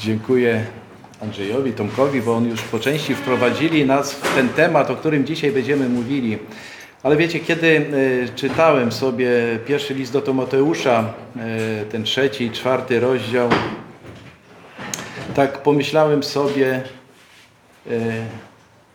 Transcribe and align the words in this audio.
Dziękuję 0.00 0.64
Andrzejowi, 1.22 1.72
Tomkowi, 1.72 2.22
bo 2.22 2.34
on 2.36 2.48
już 2.48 2.62
po 2.62 2.78
części 2.78 3.14
wprowadzili 3.14 3.84
nas 3.84 4.12
w 4.12 4.34
ten 4.34 4.48
temat, 4.48 4.90
o 4.90 4.96
którym 4.96 5.26
dzisiaj 5.26 5.52
będziemy 5.52 5.88
mówili. 5.88 6.38
Ale 7.02 7.16
wiecie, 7.16 7.40
kiedy 7.40 7.66
y, 7.66 8.28
czytałem 8.34 8.92
sobie 8.92 9.30
pierwszy 9.66 9.94
list 9.94 10.12
do 10.12 10.20
Tymoteusza, 10.20 11.12
y, 11.82 11.86
ten 11.86 12.04
trzeci 12.04 12.44
i 12.44 12.50
czwarty 12.50 13.00
rozdział, 13.00 13.48
tak 15.34 15.62
pomyślałem 15.62 16.22
sobie, 16.22 16.82
y, 17.86 18.00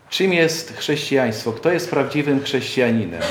czym 0.10 0.34
jest 0.34 0.78
chrześcijaństwo, 0.78 1.52
kto 1.52 1.72
jest 1.72 1.90
prawdziwym 1.90 2.44
chrześcijaninem. 2.44 3.22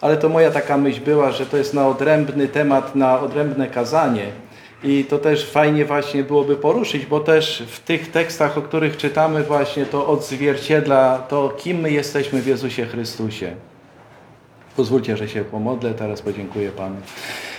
Ale 0.00 0.16
to 0.16 0.28
moja 0.28 0.50
taka 0.50 0.76
myśl 0.76 1.00
była, 1.00 1.32
że 1.32 1.46
to 1.46 1.56
jest 1.56 1.74
na 1.74 1.88
odrębny 1.88 2.48
temat, 2.48 2.94
na 2.94 3.20
odrębne 3.20 3.66
kazanie. 3.66 4.26
I 4.84 5.04
to 5.04 5.18
też 5.18 5.50
fajnie 5.50 5.84
właśnie 5.84 6.24
byłoby 6.24 6.56
poruszyć, 6.56 7.06
bo 7.06 7.20
też 7.20 7.62
w 7.68 7.80
tych 7.80 8.10
tekstach, 8.10 8.58
o 8.58 8.62
których 8.62 8.96
czytamy 8.96 9.42
właśnie 9.42 9.86
to 9.86 10.06
odzwierciedla 10.06 11.18
to, 11.28 11.48
kim 11.58 11.80
my 11.80 11.90
jesteśmy 11.90 12.42
w 12.42 12.46
Jezusie 12.46 12.86
Chrystusie. 12.86 13.52
Pozwólcie, 14.76 15.16
że 15.16 15.28
się 15.28 15.44
pomodlę, 15.44 15.94
teraz 15.94 16.22
podziękuję 16.22 16.70
Panu. 16.70 16.96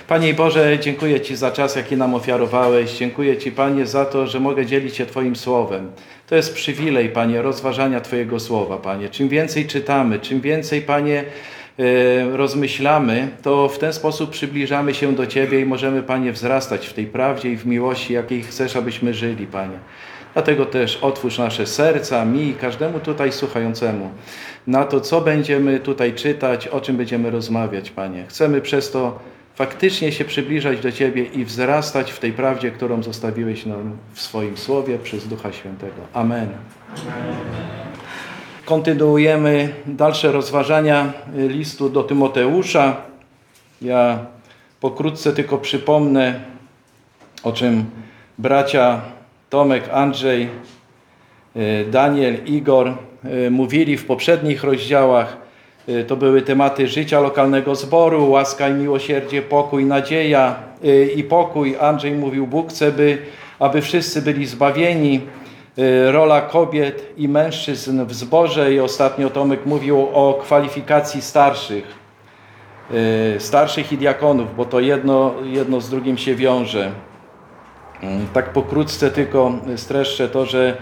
Panie 0.08 0.34
Boże, 0.34 0.80
dziękuję 0.80 1.22
Ci 1.22 1.36
za 1.36 1.52
czas, 1.52 1.76
jaki 1.76 1.98
nam 1.98 2.14
ofiarowałeś. 2.14 2.98
Dziękuję 2.98 3.38
Ci, 3.38 3.52
Panie, 3.52 3.86
za 3.86 4.06
to, 4.06 4.28
że 4.28 4.40
mogę 4.40 4.66
dzielić 4.66 4.96
się 4.96 5.06
Twoim 5.06 5.36
słowem. 5.36 5.92
To 6.28 6.36
jest 6.36 6.54
przywilej, 6.54 7.10
Panie, 7.10 7.42
rozważania 7.42 8.02
Twojego 8.02 8.40
słowa, 8.40 8.78
Panie. 8.78 9.10
Czym 9.10 9.30
więcej 9.30 9.68
czytamy, 9.68 10.20
czym 10.20 10.42
więcej, 10.42 10.82
Panie, 10.82 11.24
rozmyślamy, 12.32 13.30
to 13.42 13.70
w 13.70 13.80
ten 13.80 13.94
sposób 13.94 14.30
przybliżamy 14.30 14.94
się 14.94 15.16
do 15.16 15.28
Ciebie 15.28 15.60
i 15.60 15.66
możemy, 15.66 16.04
Panie, 16.04 16.32
wzrastać 16.32 16.88
w 16.88 16.94
tej 16.94 17.06
prawdzie 17.06 17.52
i 17.52 17.58
w 17.58 17.66
miłości, 17.66 18.14
jakiej 18.14 18.44
chcesz, 18.44 18.76
abyśmy 18.76 19.14
żyli, 19.14 19.48
Panie. 19.48 19.78
Dlatego 20.34 20.66
też 20.66 20.98
otwórz 20.98 21.38
nasze 21.38 21.68
serca, 21.68 22.26
mi 22.26 22.48
i 22.48 22.54
każdemu 22.54 23.00
tutaj 23.00 23.32
słuchającemu 23.32 24.12
na 24.68 24.86
to, 24.86 25.02
co 25.02 25.22
będziemy 25.22 25.80
tutaj 25.80 26.14
czytać, 26.14 26.68
o 26.68 26.82
czym 26.82 26.98
będziemy 26.98 27.32
rozmawiać, 27.32 27.92
Panie. 27.92 28.26
Chcemy 28.28 28.62
przez 28.62 28.92
to 28.92 29.20
faktycznie 29.56 30.12
się 30.12 30.26
przybliżać 30.26 30.80
do 30.80 30.92
Ciebie 30.92 31.24
i 31.24 31.46
wzrastać 31.46 32.12
w 32.12 32.20
tej 32.20 32.34
prawdzie, 32.34 32.72
którą 32.72 33.04
zostawiłeś 33.04 33.66
nam 33.66 33.98
w 34.14 34.22
swoim 34.22 34.58
Słowie 34.58 35.00
przez 35.00 35.28
Ducha 35.28 35.52
Świętego. 35.52 36.02
Amen. 36.14 36.50
Kontynuujemy 38.72 39.70
dalsze 39.86 40.32
rozważania 40.32 41.14
listu 41.36 41.90
do 41.90 42.04
Tymoteusza. 42.04 42.96
Ja 43.82 44.20
pokrótce 44.80 45.34
tylko 45.34 45.58
przypomnę, 45.58 46.40
o 47.44 47.52
czym 47.52 47.86
bracia 48.38 49.02
Tomek, 49.50 49.90
Andrzej, 49.94 50.50
Daniel, 51.92 52.36
Igor 52.46 52.94
mówili 53.50 53.98
w 53.98 54.06
poprzednich 54.06 54.64
rozdziałach. 54.64 55.38
To 56.08 56.16
były 56.16 56.42
tematy 56.42 56.88
życia 56.88 57.20
lokalnego 57.20 57.76
zboru, 57.76 58.30
łaska 58.30 58.70
i 58.70 58.74
miłosierdzie, 58.74 59.42
pokój, 59.42 59.86
nadzieja 59.86 60.56
i 61.16 61.24
pokój. 61.24 61.76
Andrzej 61.80 62.12
mówił, 62.12 62.48
Bóg 62.48 62.70
chce, 62.70 62.92
by, 62.92 63.18
aby 63.60 63.82
wszyscy 63.82 64.22
byli 64.22 64.46
zbawieni. 64.46 65.22
Rola 66.12 66.42
kobiet 66.42 67.14
i 67.18 67.28
mężczyzn 67.28 68.06
w 68.06 68.14
zborze 68.14 68.74
i 68.74 68.80
ostatnio 68.80 69.30
Tomek 69.30 69.66
mówił 69.66 70.08
o 70.14 70.40
kwalifikacji 70.42 71.22
starszych, 71.22 71.96
starszych 73.38 73.92
i 73.92 73.98
diakonów, 73.98 74.56
bo 74.56 74.66
to 74.66 74.80
jedno, 74.80 75.34
jedno 75.44 75.82
z 75.82 75.90
drugim 75.90 76.18
się 76.18 76.36
wiąże. 76.36 76.92
Tak 78.34 78.54
pokrótce 78.54 79.12
tylko 79.12 79.52
streszczę 79.76 80.30
to, 80.30 80.46
że 80.46 80.78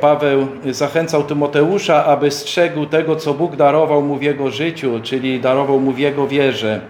Paweł 0.00 0.46
zachęcał 0.70 1.24
Tymoteusza, 1.24 2.04
aby 2.04 2.30
strzegł 2.30 2.86
tego, 2.86 3.16
co 3.16 3.34
Bóg 3.34 3.56
darował 3.56 4.02
mu 4.02 4.16
w 4.16 4.22
jego 4.22 4.50
życiu, 4.50 5.00
czyli 5.02 5.40
darował 5.40 5.80
mu 5.80 5.92
w 5.92 5.98
jego 5.98 6.26
wierze. 6.26 6.80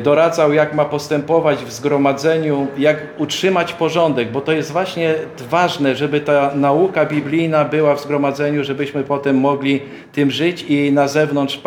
Doradzał, 0.00 0.52
jak 0.52 0.74
ma 0.74 0.84
postępować 0.84 1.64
w 1.64 1.72
zgromadzeniu, 1.72 2.66
jak 2.78 2.96
utrzymać 3.18 3.72
porządek, 3.72 4.30
bo 4.30 4.40
to 4.40 4.52
jest 4.52 4.72
właśnie 4.72 5.14
ważne, 5.50 5.96
żeby 5.96 6.20
ta 6.20 6.50
nauka 6.54 7.06
biblijna 7.06 7.64
była 7.64 7.94
w 7.94 8.00
zgromadzeniu, 8.00 8.64
żebyśmy 8.64 9.04
potem 9.04 9.36
mogli 9.36 9.80
tym 10.12 10.30
żyć 10.30 10.62
i 10.68 10.92
na 10.92 11.08
zewnątrz, 11.08 11.60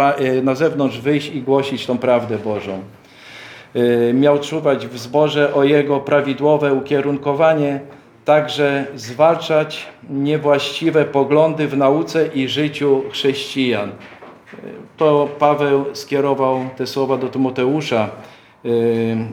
na 0.44 0.56
zewnątrz 0.56 1.00
wyjść 1.00 1.36
i 1.36 1.42
głosić 1.42 1.86
tą 1.86 1.98
prawdę 1.98 2.38
Bożą. 2.38 2.80
Miał 4.14 4.40
czuwać 4.40 4.88
w 4.88 4.98
zborze 4.98 5.54
o 5.54 5.64
jego 5.64 6.00
prawidłowe 6.00 6.74
ukierunkowanie, 6.74 7.80
także 8.26 8.86
zwalczać 8.96 9.88
niewłaściwe 10.10 11.06
poglądy 11.06 11.68
w 11.68 11.78
nauce 11.78 12.28
i 12.28 12.48
życiu 12.48 13.04
chrześcijan. 13.12 13.92
To 15.01 15.28
Paweł 15.39 15.85
skierował 15.94 16.59
te 16.78 16.88
słowa 16.88 17.17
do 17.17 17.29
Tymoteusza, 17.29 18.09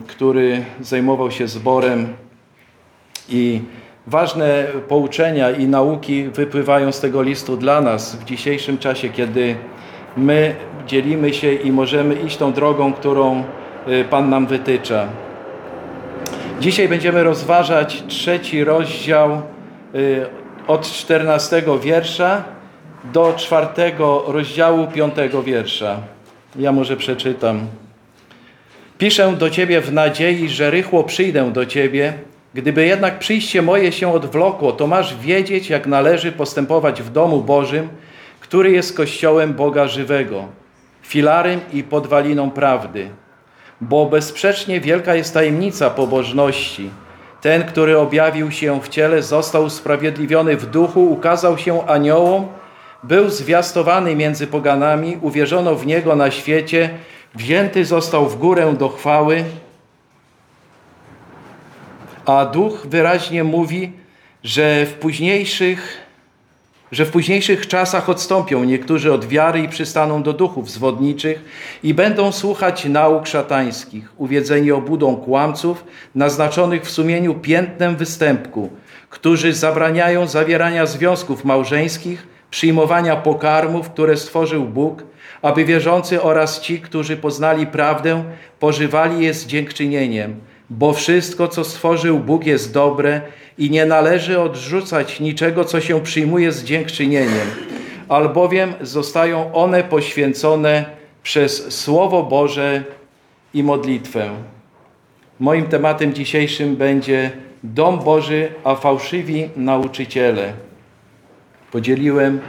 który 0.07 0.65
zajmował 0.81 1.31
się 1.31 1.47
zborem 1.47 2.13
i 3.29 3.61
ważne 4.07 4.65
pouczenia 4.87 5.51
i 5.51 5.67
nauki 5.67 6.23
wypływają 6.23 6.91
z 6.91 6.99
tego 6.99 7.21
listu 7.21 7.57
dla 7.57 7.81
nas 7.81 8.15
w 8.15 8.25
dzisiejszym 8.25 8.77
czasie, 8.77 9.09
kiedy 9.09 9.55
my 10.17 10.55
dzielimy 10.87 11.33
się 11.33 11.53
i 11.53 11.71
możemy 11.71 12.15
iść 12.15 12.37
tą 12.37 12.53
drogą, 12.53 12.93
którą 12.93 13.43
Pan 14.09 14.29
nam 14.29 14.47
wytycza. 14.47 15.07
Dzisiaj 16.59 16.87
będziemy 16.87 17.23
rozważać 17.23 18.03
trzeci 18.07 18.63
rozdział 18.63 19.41
od 20.67 20.91
czternastego 20.91 21.79
wiersza 21.79 22.43
do 23.03 23.33
czwartego 23.37 24.23
rozdziału 24.27 24.87
piątego 24.87 25.43
wiersza. 25.43 25.97
Ja 26.55 26.71
może 26.71 26.97
przeczytam. 26.97 27.67
Piszę 28.97 29.33
do 29.37 29.49
Ciebie 29.49 29.81
w 29.81 29.93
nadziei, 29.93 30.49
że 30.49 30.71
rychło 30.71 31.03
przyjdę 31.03 31.51
do 31.51 31.65
Ciebie. 31.65 32.13
Gdyby 32.53 32.85
jednak 32.85 33.19
przyjście 33.19 33.61
moje 33.61 33.91
się 33.91 34.13
odwlokło, 34.13 34.71
to 34.71 34.87
masz 34.87 35.17
wiedzieć, 35.17 35.69
jak 35.69 35.87
należy 35.87 36.31
postępować 36.31 37.01
w 37.01 37.11
domu 37.11 37.41
Bożym, 37.41 37.89
który 38.39 38.71
jest 38.71 38.97
Kościołem 38.97 39.53
Boga 39.53 39.87
żywego, 39.87 40.45
filarem 41.01 41.59
i 41.73 41.83
podwaliną 41.83 42.51
prawdy. 42.51 43.09
Bo 43.81 44.05
bezsprzecznie 44.05 44.81
wielka 44.81 45.15
jest 45.15 45.33
tajemnica 45.33 45.89
pobożności. 45.89 46.89
Ten, 47.41 47.63
który 47.63 47.97
objawił 47.97 48.51
się 48.51 48.81
w 48.81 48.89
ciele, 48.89 49.23
został 49.23 49.63
usprawiedliwiony 49.63 50.57
w 50.57 50.65
duchu, 50.65 51.11
ukazał 51.11 51.57
się 51.57 51.87
aniołom, 51.87 52.47
był 53.03 53.29
zwiastowany 53.29 54.15
między 54.15 54.47
poganami, 54.47 55.17
uwierzono 55.21 55.75
w 55.75 55.85
Niego 55.85 56.15
na 56.15 56.31
świecie, 56.31 56.89
wzięty 57.35 57.85
został 57.85 58.29
w 58.29 58.37
górę 58.37 58.75
do 58.79 58.89
chwały, 58.89 59.43
a 62.25 62.45
Duch 62.45 62.87
wyraźnie 62.87 63.43
mówi, 63.43 63.91
że 64.43 64.85
w 64.85 64.93
późniejszych 64.93 66.09
że 66.91 67.05
w 67.05 67.11
późniejszych 67.11 67.67
czasach 67.67 68.09
odstąpią 68.09 68.63
niektórzy 68.63 69.13
od 69.13 69.25
wiary 69.25 69.59
i 69.59 69.69
przystaną 69.69 70.23
do 70.23 70.33
duchów 70.33 70.71
zwodniczych 70.71 71.43
i 71.83 71.93
będą 71.93 72.31
słuchać 72.31 72.85
nauk 72.85 73.27
szatańskich, 73.27 74.13
uwiedzeni 74.17 74.71
obudą 74.71 75.15
kłamców, 75.15 75.83
naznaczonych 76.15 76.83
w 76.83 76.91
sumieniu 76.91 77.35
piętnem 77.35 77.95
występku, 77.95 78.69
którzy 79.09 79.53
zabraniają 79.53 80.27
zawierania 80.27 80.85
związków 80.85 81.45
małżeńskich, 81.45 82.27
przyjmowania 82.51 83.15
pokarmów, 83.15 83.89
które 83.89 84.17
stworzył 84.17 84.65
Bóg, 84.65 85.03
aby 85.41 85.65
wierzący 85.65 86.21
oraz 86.21 86.61
ci, 86.61 86.79
którzy 86.79 87.17
poznali 87.17 87.67
prawdę, 87.67 88.23
pożywali 88.59 89.25
je 89.25 89.33
z 89.33 89.45
dziękczynieniem, 89.45 90.35
bo 90.69 90.93
wszystko, 90.93 91.47
co 91.47 91.63
stworzył 91.63 92.19
Bóg, 92.19 92.45
jest 92.45 92.73
dobre 92.73 93.21
i 93.57 93.69
nie 93.69 93.85
należy 93.85 94.39
odrzucać 94.39 95.19
niczego, 95.19 95.65
co 95.65 95.81
się 95.81 96.01
przyjmuje 96.01 96.51
z 96.51 96.63
dziękczynieniem, 96.63 97.47
albowiem 98.09 98.73
zostają 98.81 99.53
one 99.53 99.83
poświęcone 99.83 100.85
przez 101.23 101.81
Słowo 101.81 102.23
Boże 102.23 102.83
i 103.53 103.63
modlitwę. 103.63 104.29
Moim 105.39 105.65
tematem 105.65 106.13
dzisiejszym 106.13 106.75
będzie 106.75 107.31
Dom 107.63 107.99
Boży, 107.99 108.51
a 108.63 108.75
fałszywi 108.75 109.49
nauczyciele. 109.55 110.68
Podzieliłem 111.71 112.39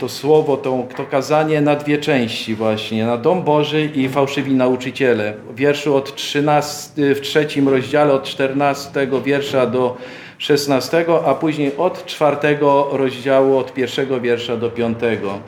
to 0.00 0.08
słowo, 0.08 0.56
to, 0.56 0.86
to 0.96 1.04
kazanie 1.04 1.60
na 1.60 1.76
dwie 1.76 1.98
części 1.98 2.54
właśnie, 2.54 3.06
na 3.06 3.16
Dom 3.16 3.42
Boży 3.42 3.90
i 3.94 4.08
fałszywi 4.08 4.54
nauczyciele. 4.54 5.34
W 5.50 5.56
wierszu 5.56 5.96
od 5.96 6.14
13, 6.14 7.14
w 7.14 7.20
trzecim 7.20 7.68
rozdziale 7.68 8.12
od 8.12 8.24
14 8.24 9.08
wiersza 9.24 9.66
do 9.66 9.96
16, 10.38 11.04
a 11.26 11.34
później 11.34 11.76
od 11.76 12.06
czwartego 12.06 12.88
rozdziału 12.92 13.58
od 13.58 13.74
pierwszego 13.74 14.20
wiersza 14.20 14.56
do 14.56 14.70
piątego. 14.70 15.38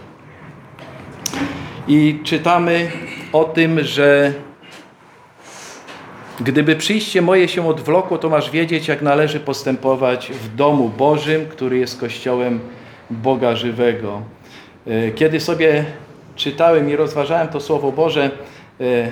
I 1.88 2.19
czytamy 2.25 2.90
o 3.32 3.44
tym, 3.44 3.82
że 3.82 4.32
Gdyby 6.40 6.76
przyjście 6.76 7.22
moje 7.22 7.48
się 7.48 7.69
odwlokło, 7.69 8.19
to 8.19 8.28
masz 8.28 8.50
wiedzieć, 8.50 8.88
jak 8.88 9.02
należy 9.02 9.40
postępować 9.40 10.32
w 10.32 10.54
domu 10.54 10.88
Bożym, 10.88 11.46
który 11.46 11.78
jest 11.78 12.00
kościołem 12.00 12.60
Boga 13.10 13.56
żywego. 13.56 14.22
E, 14.86 15.10
kiedy 15.10 15.40
sobie 15.40 15.84
czytałem 16.36 16.90
i 16.90 16.96
rozważałem 16.96 17.48
to 17.48 17.60
Słowo 17.60 17.92
Boże, 17.92 18.31
e, 18.81 19.10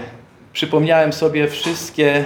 przypomniałem 0.52 1.12
sobie 1.12 1.48
wszystkie 1.48 2.24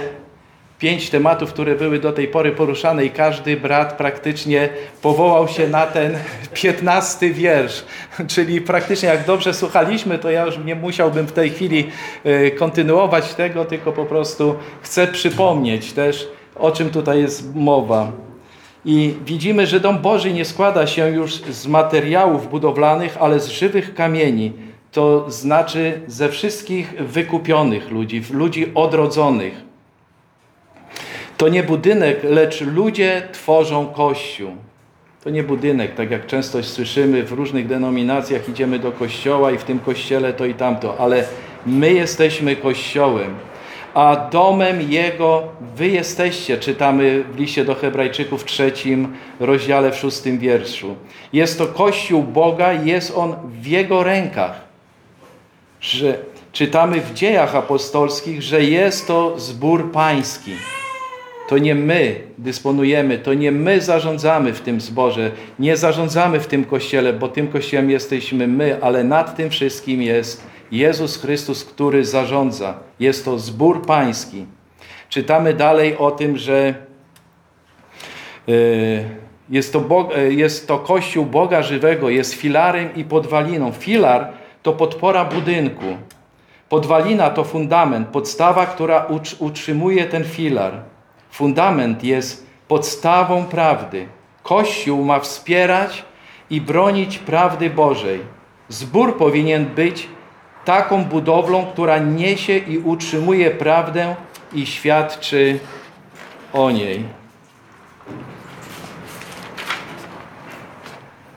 pięć 0.79 1.09
tematów, 1.09 1.53
które 1.53 1.75
były 1.75 1.99
do 1.99 2.13
tej 2.13 2.27
pory 2.27 2.51
poruszane 2.51 3.05
i 3.05 3.09
każdy 3.09 3.57
brat 3.57 3.97
praktycznie 3.97 4.69
powołał 5.01 5.47
się 5.47 5.67
na 5.67 5.85
ten 5.85 6.17
piętnasty 6.61 7.33
wiersz. 7.33 7.83
Czyli 8.27 8.61
praktycznie 8.61 9.09
jak 9.09 9.25
dobrze 9.25 9.53
słuchaliśmy, 9.53 10.19
to 10.19 10.31
ja 10.31 10.45
już 10.45 10.57
nie 10.57 10.75
musiałbym 10.75 11.27
w 11.27 11.31
tej 11.31 11.49
chwili 11.49 11.87
e, 12.23 12.51
kontynuować 12.51 13.33
tego, 13.33 13.65
tylko 13.65 13.91
po 13.91 14.05
prostu 14.05 14.55
chcę 14.81 15.07
przypomnieć 15.07 15.93
też, 15.93 16.27
o 16.55 16.71
czym 16.71 16.89
tutaj 16.89 17.19
jest 17.19 17.55
mowa. 17.55 18.11
I 18.85 19.13
widzimy, 19.25 19.67
że 19.67 19.79
dom 19.79 19.99
Boży 19.99 20.33
nie 20.33 20.45
składa 20.45 20.87
się 20.87 21.09
już 21.09 21.33
z 21.35 21.67
materiałów 21.67 22.49
budowlanych, 22.49 23.17
ale 23.19 23.39
z 23.39 23.47
żywych 23.47 23.93
kamieni. 23.93 24.53
To 24.91 25.31
znaczy 25.31 26.01
ze 26.07 26.29
wszystkich 26.29 26.93
wykupionych 26.99 27.91
ludzi, 27.91 28.21
ludzi 28.31 28.71
odrodzonych. 28.75 29.66
To 31.37 31.49
nie 31.49 31.63
budynek, 31.63 32.23
lecz 32.23 32.61
ludzie 32.61 33.27
tworzą 33.31 33.87
Kościół. 33.87 34.51
To 35.23 35.29
nie 35.29 35.43
budynek, 35.43 35.95
tak 35.95 36.11
jak 36.11 36.25
często 36.25 36.63
słyszymy 36.63 37.23
w 37.23 37.31
różnych 37.31 37.67
denominacjach, 37.67 38.49
idziemy 38.49 38.79
do 38.79 38.91
kościoła 38.91 39.51
i 39.51 39.57
w 39.57 39.63
tym 39.63 39.79
kościele 39.79 40.33
to 40.33 40.45
i 40.45 40.53
tamto, 40.53 40.97
ale 40.97 41.23
my 41.65 41.93
jesteśmy 41.93 42.55
kościołem, 42.55 43.35
a 43.93 44.27
domem 44.31 44.91
Jego 44.91 45.43
wy 45.75 45.87
jesteście, 45.87 46.57
czytamy 46.57 47.23
w 47.31 47.39
liście 47.39 47.65
do 47.65 47.75
Hebrajczyków 47.75 48.41
w 48.41 48.45
trzecim 48.45 49.13
rozdziale, 49.39 49.91
w 49.91 49.95
szóstym 49.95 50.39
wierszu. 50.39 50.95
Jest 51.33 51.57
to 51.57 51.67
kościół 51.67 52.23
Boga, 52.23 52.73
jest 52.73 53.13
on 53.15 53.35
w 53.61 53.67
Jego 53.67 54.03
rękach. 54.03 54.61
Że 55.81 56.17
czytamy 56.51 57.01
w 57.01 57.13
dziejach 57.13 57.55
apostolskich, 57.55 58.41
że 58.41 58.63
jest 58.63 59.07
to 59.07 59.39
zbór 59.39 59.91
pański. 59.91 60.51
To 61.47 61.57
nie 61.57 61.75
my 61.75 62.15
dysponujemy, 62.37 63.17
to 63.17 63.33
nie 63.33 63.51
my 63.51 63.81
zarządzamy 63.81 64.53
w 64.53 64.61
tym 64.61 64.81
zborze, 64.81 65.31
nie 65.59 65.77
zarządzamy 65.77 66.39
w 66.39 66.47
tym 66.47 66.65
kościele, 66.65 67.13
bo 67.13 67.27
tym 67.27 67.47
kościołem 67.47 67.89
jesteśmy 67.89 68.47
my, 68.47 68.83
ale 68.83 69.03
nad 69.03 69.35
tym 69.35 69.49
wszystkim 69.49 70.01
jest 70.01 70.43
Jezus 70.71 71.21
Chrystus, 71.21 71.65
który 71.65 72.05
zarządza. 72.05 72.79
Jest 72.99 73.25
to 73.25 73.39
zbór 73.39 73.85
pański. 73.85 74.45
Czytamy 75.09 75.53
dalej 75.53 75.97
o 75.97 76.11
tym, 76.11 76.37
że 76.37 76.73
e, 78.47 78.53
jest 79.49 79.73
to, 79.73 80.09
e, 80.15 80.33
jest 80.33 80.67
to 80.67 80.79
Kościół 80.79 81.25
Boga 81.25 81.61
żywego, 81.61 82.09
jest 82.09 82.33
filarem 82.33 82.95
i 82.95 83.03
podwaliną. 83.03 83.71
Filar 83.71 84.33
to 84.63 84.73
podpora 84.73 85.25
budynku. 85.25 85.97
Podwalina 86.69 87.29
to 87.29 87.43
fundament, 87.43 88.07
podstawa, 88.07 88.65
która 88.65 89.07
utrzymuje 89.39 90.05
ten 90.05 90.23
filar. 90.23 90.96
Fundament 91.31 92.03
jest 92.03 92.47
podstawą 92.67 93.45
prawdy. 93.45 94.07
Kościół 94.43 95.03
ma 95.03 95.19
wspierać 95.19 96.05
i 96.49 96.61
bronić 96.61 97.17
prawdy 97.17 97.69
Bożej. 97.69 98.19
Zbór 98.69 99.17
powinien 99.17 99.65
być 99.65 100.07
taką 100.65 101.03
budowlą, 101.05 101.65
która 101.65 101.97
niesie 101.97 102.57
i 102.57 102.77
utrzymuje 102.77 103.51
prawdę 103.51 104.15
i 104.53 104.65
świadczy 104.65 105.59
o 106.53 106.71
niej. 106.71 107.03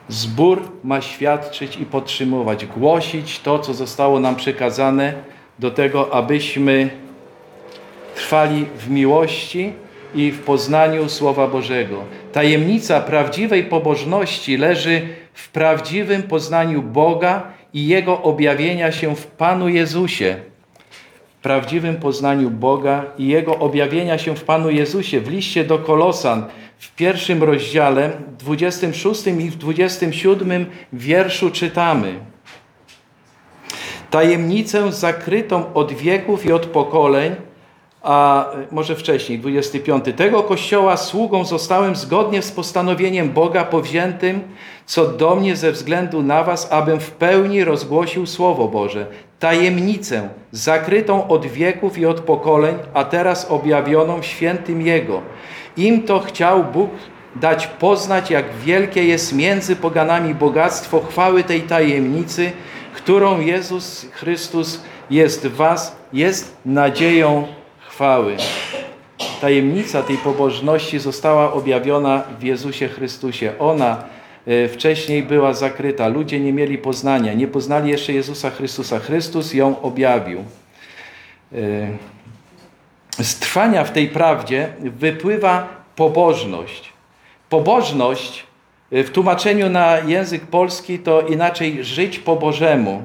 Zbór 0.09 0.61
ma 0.83 1.01
świadczyć 1.01 1.77
i 1.77 1.85
podtrzymywać, 1.85 2.65
głosić 2.65 3.39
to, 3.39 3.59
co 3.59 3.73
zostało 3.73 4.19
nam 4.19 4.35
przekazane, 4.35 5.13
do 5.59 5.71
tego, 5.71 6.13
abyśmy 6.13 6.89
trwali 8.21 8.65
w 8.77 8.89
miłości 8.89 9.73
i 10.15 10.31
w 10.31 10.39
poznaniu 10.39 11.09
Słowa 11.09 11.47
Bożego. 11.47 12.03
Tajemnica 12.33 13.01
prawdziwej 13.01 13.63
pobożności 13.63 14.57
leży 14.57 15.01
w 15.33 15.49
prawdziwym 15.49 16.23
poznaniu 16.23 16.81
Boga 16.81 17.43
i 17.73 17.87
Jego 17.87 18.21
objawienia 18.21 18.91
się 18.91 19.15
w 19.15 19.27
Panu 19.27 19.69
Jezusie. 19.69 20.35
W 21.39 21.41
prawdziwym 21.41 21.95
poznaniu 21.95 22.49
Boga 22.49 23.05
i 23.17 23.27
Jego 23.27 23.59
objawienia 23.59 24.17
się 24.17 24.35
w 24.35 24.43
Panu 24.43 24.69
Jezusie. 24.69 25.21
W 25.21 25.31
liście 25.31 25.63
do 25.63 25.79
Kolosan 25.79 26.45
w 26.79 26.95
pierwszym 26.95 27.43
rozdziale, 27.43 28.11
26 28.39 29.27
i 29.27 29.49
w 29.49 29.57
27 29.57 30.65
wierszu 30.93 31.51
czytamy 31.51 32.19
Tajemnicę 34.09 34.91
zakrytą 34.91 35.73
od 35.73 35.93
wieków 35.93 36.45
i 36.45 36.51
od 36.51 36.65
pokoleń– 36.65 37.35
a 38.03 38.45
może 38.71 38.95
wcześniej, 38.95 39.39
25. 39.39 40.05
Tego 40.15 40.43
kościoła 40.43 40.97
sługą 40.97 41.45
zostałem 41.45 41.95
zgodnie 41.95 42.41
z 42.41 42.51
postanowieniem 42.51 43.29
Boga 43.29 43.63
powziętym, 43.63 44.41
co 44.85 45.05
do 45.05 45.35
mnie 45.35 45.55
ze 45.55 45.71
względu 45.71 46.23
na 46.23 46.43
was, 46.43 46.71
abym 46.71 46.99
w 46.99 47.11
pełni 47.11 47.63
rozgłosił 47.63 48.25
Słowo 48.25 48.67
Boże, 48.67 49.05
tajemnicę 49.39 50.29
zakrytą 50.51 51.27
od 51.27 51.45
wieków 51.45 51.97
i 51.97 52.05
od 52.05 52.21
pokoleń, 52.21 52.75
a 52.93 53.03
teraz 53.03 53.51
objawioną 53.51 54.21
świętym 54.21 54.81
Jego. 54.81 55.21
Im 55.77 56.03
to 56.03 56.19
chciał 56.19 56.63
Bóg 56.63 56.89
dać 57.35 57.67
poznać, 57.67 58.31
jak 58.31 58.45
wielkie 58.65 59.03
jest 59.03 59.33
między 59.33 59.75
poganami 59.75 60.35
bogactwo 60.35 60.99
chwały 60.99 61.43
tej 61.43 61.61
tajemnicy, 61.61 62.51
którą 62.93 63.39
Jezus 63.39 64.05
Chrystus 64.11 64.81
jest 65.09 65.47
w 65.47 65.55
was, 65.55 65.95
jest 66.13 66.57
nadzieją 66.65 67.47
chwały. 67.91 68.37
Tajemnica 69.41 70.03
tej 70.03 70.17
pobożności 70.17 70.99
została 70.99 71.53
objawiona 71.53 72.23
w 72.39 72.43
Jezusie 72.43 72.87
Chrystusie. 72.87 73.53
Ona 73.59 74.03
e, 74.47 74.67
wcześniej 74.67 75.23
była 75.23 75.53
zakryta. 75.53 76.07
Ludzie 76.07 76.39
nie 76.39 76.53
mieli 76.53 76.77
poznania, 76.77 77.33
nie 77.33 77.47
poznali 77.47 77.89
jeszcze 77.89 78.13
Jezusa 78.13 78.49
Chrystusa. 78.49 78.99
Chrystus 78.99 79.53
ją 79.53 79.81
objawił. 79.81 80.39
E, 80.39 80.43
z 83.23 83.39
trwania 83.39 83.83
w 83.83 83.91
tej 83.91 84.07
prawdzie 84.07 84.73
wypływa 84.79 85.67
pobożność. 85.95 86.93
Pobożność 87.49 88.43
e, 88.91 89.03
w 89.03 89.11
tłumaczeniu 89.11 89.69
na 89.69 89.99
język 89.99 90.41
polski 90.41 90.99
to 90.99 91.21
inaczej 91.21 91.83
żyć 91.83 92.19
po 92.19 92.35
Bożemu 92.35 93.03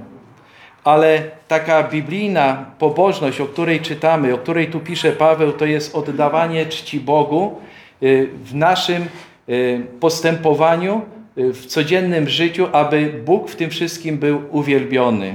ale 0.87 1.23
taka 1.49 1.83
biblijna 1.83 2.65
pobożność, 2.79 3.41
o 3.41 3.47
której 3.47 3.81
czytamy, 3.81 4.35
o 4.35 4.39
której 4.39 4.67
tu 4.67 4.81
pisze 4.81 5.13
Paweł, 5.13 5.53
to 5.53 5.65
jest 5.65 5.95
oddawanie 5.95 6.67
czci 6.67 7.01
Bogu 7.01 7.61
y, 8.03 8.29
w 8.45 8.55
naszym 8.55 9.07
y, 9.49 9.87
postępowaniu, 10.01 11.03
y, 11.39 11.53
w 11.53 11.67
codziennym 11.67 12.29
życiu, 12.29 12.69
aby 12.73 13.23
Bóg 13.25 13.51
w 13.51 13.57
tym 13.57 13.71
wszystkim 13.71 14.19
był 14.19 14.43
uwielbiony. 14.51 15.35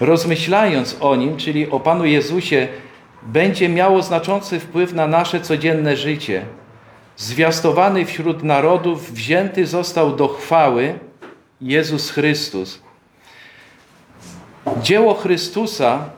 Rozmyślając 0.00 0.96
o 1.00 1.16
Nim, 1.16 1.36
czyli 1.36 1.70
o 1.70 1.80
Panu 1.80 2.04
Jezusie, 2.04 2.68
będzie 3.22 3.68
miało 3.68 4.02
znaczący 4.02 4.60
wpływ 4.60 4.92
na 4.92 5.06
nasze 5.06 5.40
codzienne 5.40 5.96
życie. 5.96 6.42
Zwiastowany 7.16 8.04
wśród 8.04 8.42
narodów, 8.42 9.12
wzięty 9.12 9.66
został 9.66 10.16
do 10.16 10.28
chwały, 10.28 10.94
Jezus 11.60 12.10
Chrystus. 12.10 12.80
Dzieło 14.82 15.14
Chrystusa 15.14 16.10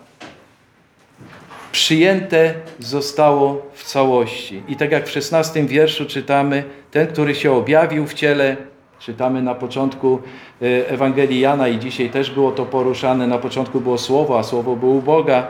przyjęte 1.73 2.55
zostało 2.79 3.71
w 3.75 3.85
całości. 3.85 4.63
I 4.69 4.77
tak 4.77 4.93
jak 4.93 5.07
w 5.07 5.11
szesnastym 5.11 5.67
wierszu 5.67 6.07
czytamy, 6.07 6.65
ten, 6.91 7.07
który 7.07 7.35
się 7.35 7.53
objawił 7.53 8.07
w 8.07 8.15
ciele, 8.15 8.57
czytamy 8.99 9.43
na 9.43 9.55
początku 9.55 10.21
e, 10.63 10.89
Ewangelii 10.89 11.41
Jana 11.41 11.69
i 11.69 11.79
dzisiaj 11.79 12.11
też 12.11 12.31
było 12.31 12.53
to 12.53 12.67
poruszane, 12.67 13.27
na 13.27 13.39
początku 13.39 13.81
było 13.81 13.99
Słowo, 13.99 14.39
a 14.39 14.43
Słowo 14.43 14.77
było 14.77 14.93
u 14.93 15.03
Boga, 15.03 15.49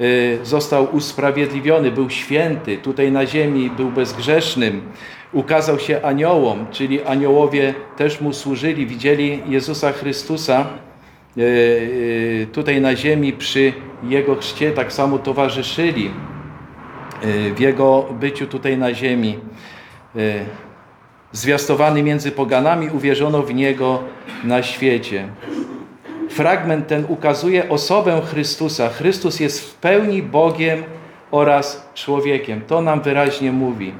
e, 0.00 0.44
został 0.44 0.96
usprawiedliwiony, 0.96 1.90
był 1.90 2.10
święty, 2.10 2.78
tutaj 2.78 3.12
na 3.12 3.26
ziemi 3.26 3.70
był 3.70 3.90
bezgrzesznym, 3.90 4.82
ukazał 5.32 5.78
się 5.78 6.02
aniołom, 6.02 6.66
czyli 6.70 7.02
aniołowie 7.02 7.74
też 7.96 8.20
mu 8.20 8.32
służyli, 8.32 8.86
widzieli 8.86 9.42
Jezusa 9.48 9.92
Chrystusa 9.92 10.66
e, 11.36 11.42
tutaj 12.46 12.80
na 12.80 12.96
ziemi 12.96 13.32
przy 13.32 13.72
Jego 14.02 14.36
chrzcie, 14.36 14.72
tak 14.72 14.92
samo 14.92 15.18
towarzyszyli 15.18 16.10
w 17.56 17.60
Jego 17.60 18.06
byciu 18.20 18.46
tutaj 18.46 18.78
na 18.78 18.94
ziemi. 18.94 19.38
Zwiastowany 21.36 22.02
między 22.02 22.32
poganami, 22.32 22.88
uwierzono 22.88 23.42
w 23.42 23.54
Niego 23.54 24.02
na 24.44 24.62
świecie. 24.62 25.28
fragment 26.30 26.86
ten 26.86 27.04
ukazuje 27.08 27.68
osobę 27.68 28.22
Chrystusa. 28.30 28.88
Chrystus 28.88 29.40
jest 29.40 29.60
w 29.60 29.74
pełni 29.74 30.22
Bogiem 30.22 30.82
oraz 31.30 31.88
człowiekiem. 31.94 32.60
To 32.66 32.82
nam 32.82 33.00
wyraźnie 33.00 33.52
mówi. 33.52 33.94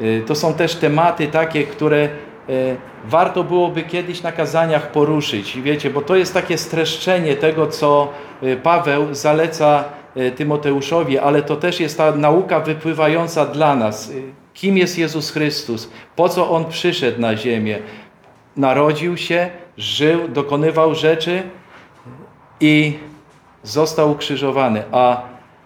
Y, 0.00 0.22
to 0.26 0.34
są 0.34 0.54
też 0.54 0.74
tematy 0.74 1.26
takie, 1.26 1.64
które 1.64 2.08
y, 2.48 2.76
warto 3.04 3.44
byłoby 3.44 3.82
kiedyś 3.82 4.22
na 4.22 4.32
kazaniach 4.32 4.90
poruszyć. 4.90 5.60
Wiecie, 5.60 5.90
bo 5.90 6.00
to 6.00 6.16
jest 6.16 6.34
takie 6.34 6.58
streszczenie 6.58 7.36
tego, 7.36 7.66
co 7.66 8.12
y, 8.42 8.56
Paweł 8.56 9.14
zaleca 9.14 9.84
Tymoteuszowi, 10.36 11.18
ale 11.18 11.42
to 11.42 11.56
też 11.56 11.80
jest 11.80 11.98
ta 11.98 12.16
nauka 12.16 12.60
wypływająca 12.60 13.46
dla 13.46 13.76
nas. 13.76 14.12
Kim 14.54 14.78
jest 14.78 14.98
Jezus 14.98 15.30
Chrystus? 15.30 15.90
Po 16.16 16.28
co 16.28 16.50
On 16.50 16.64
przyszedł 16.64 17.20
na 17.20 17.36
ziemię? 17.36 17.78
Narodził 18.56 19.16
się, 19.16 19.50
żył, 19.76 20.28
dokonywał 20.28 20.94
rzeczy 20.94 21.42
i 22.60 22.98
został 23.62 24.10
ukrzyżowany. 24.10 24.82
A 24.92 25.22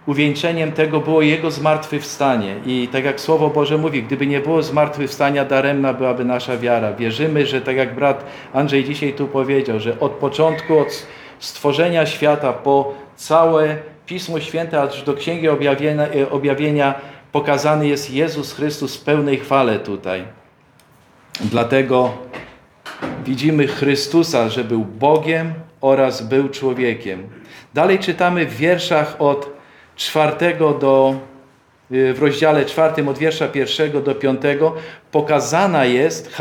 uwieńczeniem 0.07 0.73
tego 0.73 1.01
było 1.01 1.23
Jego 1.23 1.51
zmartwychwstanie. 1.51 2.57
I 2.67 2.89
tak 2.93 3.05
jak 3.05 3.21
Słowo 3.21 3.51
Boże 3.51 3.79
mówi, 3.79 4.03
gdyby 4.03 4.27
nie 4.27 4.41
było 4.41 4.63
zmartwychwstania, 4.63 5.45
daremna 5.45 5.95
byłaby 5.95 6.25
nasza 6.25 6.57
wiara. 6.59 6.93
Wierzymy, 6.93 7.47
że 7.47 7.61
tak 7.61 7.77
jak 7.77 7.95
brat 7.95 8.25
Andrzej 8.53 8.85
dzisiaj 8.85 9.13
tu 9.13 9.29
powiedział, 9.29 9.81
że 9.81 10.01
od 10.01 10.13
początku, 10.13 10.79
od 10.79 11.07
stworzenia 11.39 12.07
świata 12.07 12.53
po 12.53 12.95
całe 13.17 13.77
Pismo 14.07 14.41
Święte, 14.41 14.83
aż 14.83 15.03
do 15.03 15.15
Księgi 15.15 15.49
Objawienia, 15.49 16.07
objawienia 16.31 16.95
pokazany 17.37 17.89
jest 17.89 18.11
Jezus 18.11 18.53
Chrystus 18.53 18.97
w 18.97 19.05
pełnej 19.05 19.39
chwale 19.39 19.79
tutaj. 19.79 20.25
Dlatego 21.41 22.13
widzimy 23.25 23.67
Chrystusa, 23.67 24.49
że 24.49 24.65
był 24.65 24.85
Bogiem 24.85 25.55
oraz 25.81 26.23
był 26.23 26.49
człowiekiem. 26.49 27.29
Dalej 27.75 27.99
czytamy 27.99 28.47
w 28.47 28.57
wierszach 28.57 29.17
od 29.19 29.51
czwartego 29.97 30.75
do, 30.75 31.15
y, 31.93 32.15
w 32.15 32.23
rozdziale 32.23 32.65
czwartym 32.65 33.09
od 33.09 33.19
wiersza 33.19 33.49
pierwszego 33.49 34.01
do 34.01 34.15
piątego 34.15 34.75
pokazana 35.13 35.85
jest 35.85 36.33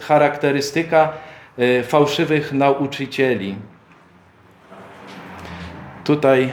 charakterystyka 0.00 1.12
y, 1.58 1.82
fałszywych 1.82 2.52
nauczycieli. 2.52 3.56
Tutaj 6.04 6.52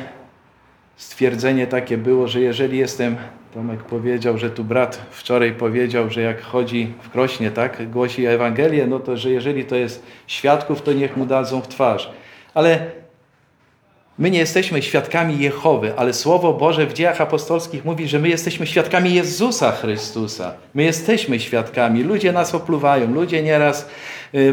stwierdzenie 0.95 1.67
takie 1.67 1.97
było, 1.97 2.27
że 2.27 2.41
jeżeli 2.41 2.77
jestem, 2.77 3.17
Tomek 3.53 3.83
powiedział, 3.83 4.37
że 4.37 4.49
tu 4.49 4.63
brat 4.63 5.01
wczoraj 5.11 5.53
powiedział, 5.53 6.09
że 6.09 6.21
jak 6.21 6.41
chodzi 6.41 6.93
w 7.01 7.09
Krośnie, 7.09 7.51
tak, 7.51 7.89
głosi 7.89 8.25
Ewangelię, 8.25 8.87
no 8.87 8.99
to, 8.99 9.17
że 9.17 9.29
jeżeli 9.29 9.65
to 9.65 9.75
jest 9.75 10.03
świadków, 10.27 10.81
to 10.81 10.93
niech 10.93 11.17
mu 11.17 11.25
dadzą 11.25 11.61
w 11.61 11.67
twarz. 11.67 12.11
Ale 12.53 12.91
My 14.17 14.31
nie 14.31 14.39
jesteśmy 14.39 14.81
świadkami 14.81 15.39
Jehowy, 15.39 15.93
ale 15.97 16.13
Słowo 16.13 16.53
Boże 16.53 16.87
w 16.87 16.93
dziejach 16.93 17.21
apostolskich 17.21 17.85
mówi, 17.85 18.07
że 18.07 18.19
my 18.19 18.29
jesteśmy 18.29 18.67
świadkami 18.67 19.13
Jezusa 19.13 19.71
Chrystusa. 19.71 20.53
My 20.73 20.83
jesteśmy 20.83 21.39
świadkami. 21.39 22.03
Ludzie 22.03 22.31
nas 22.31 22.55
opluwają, 22.55 23.13
ludzie 23.13 23.43
nieraz 23.43 23.89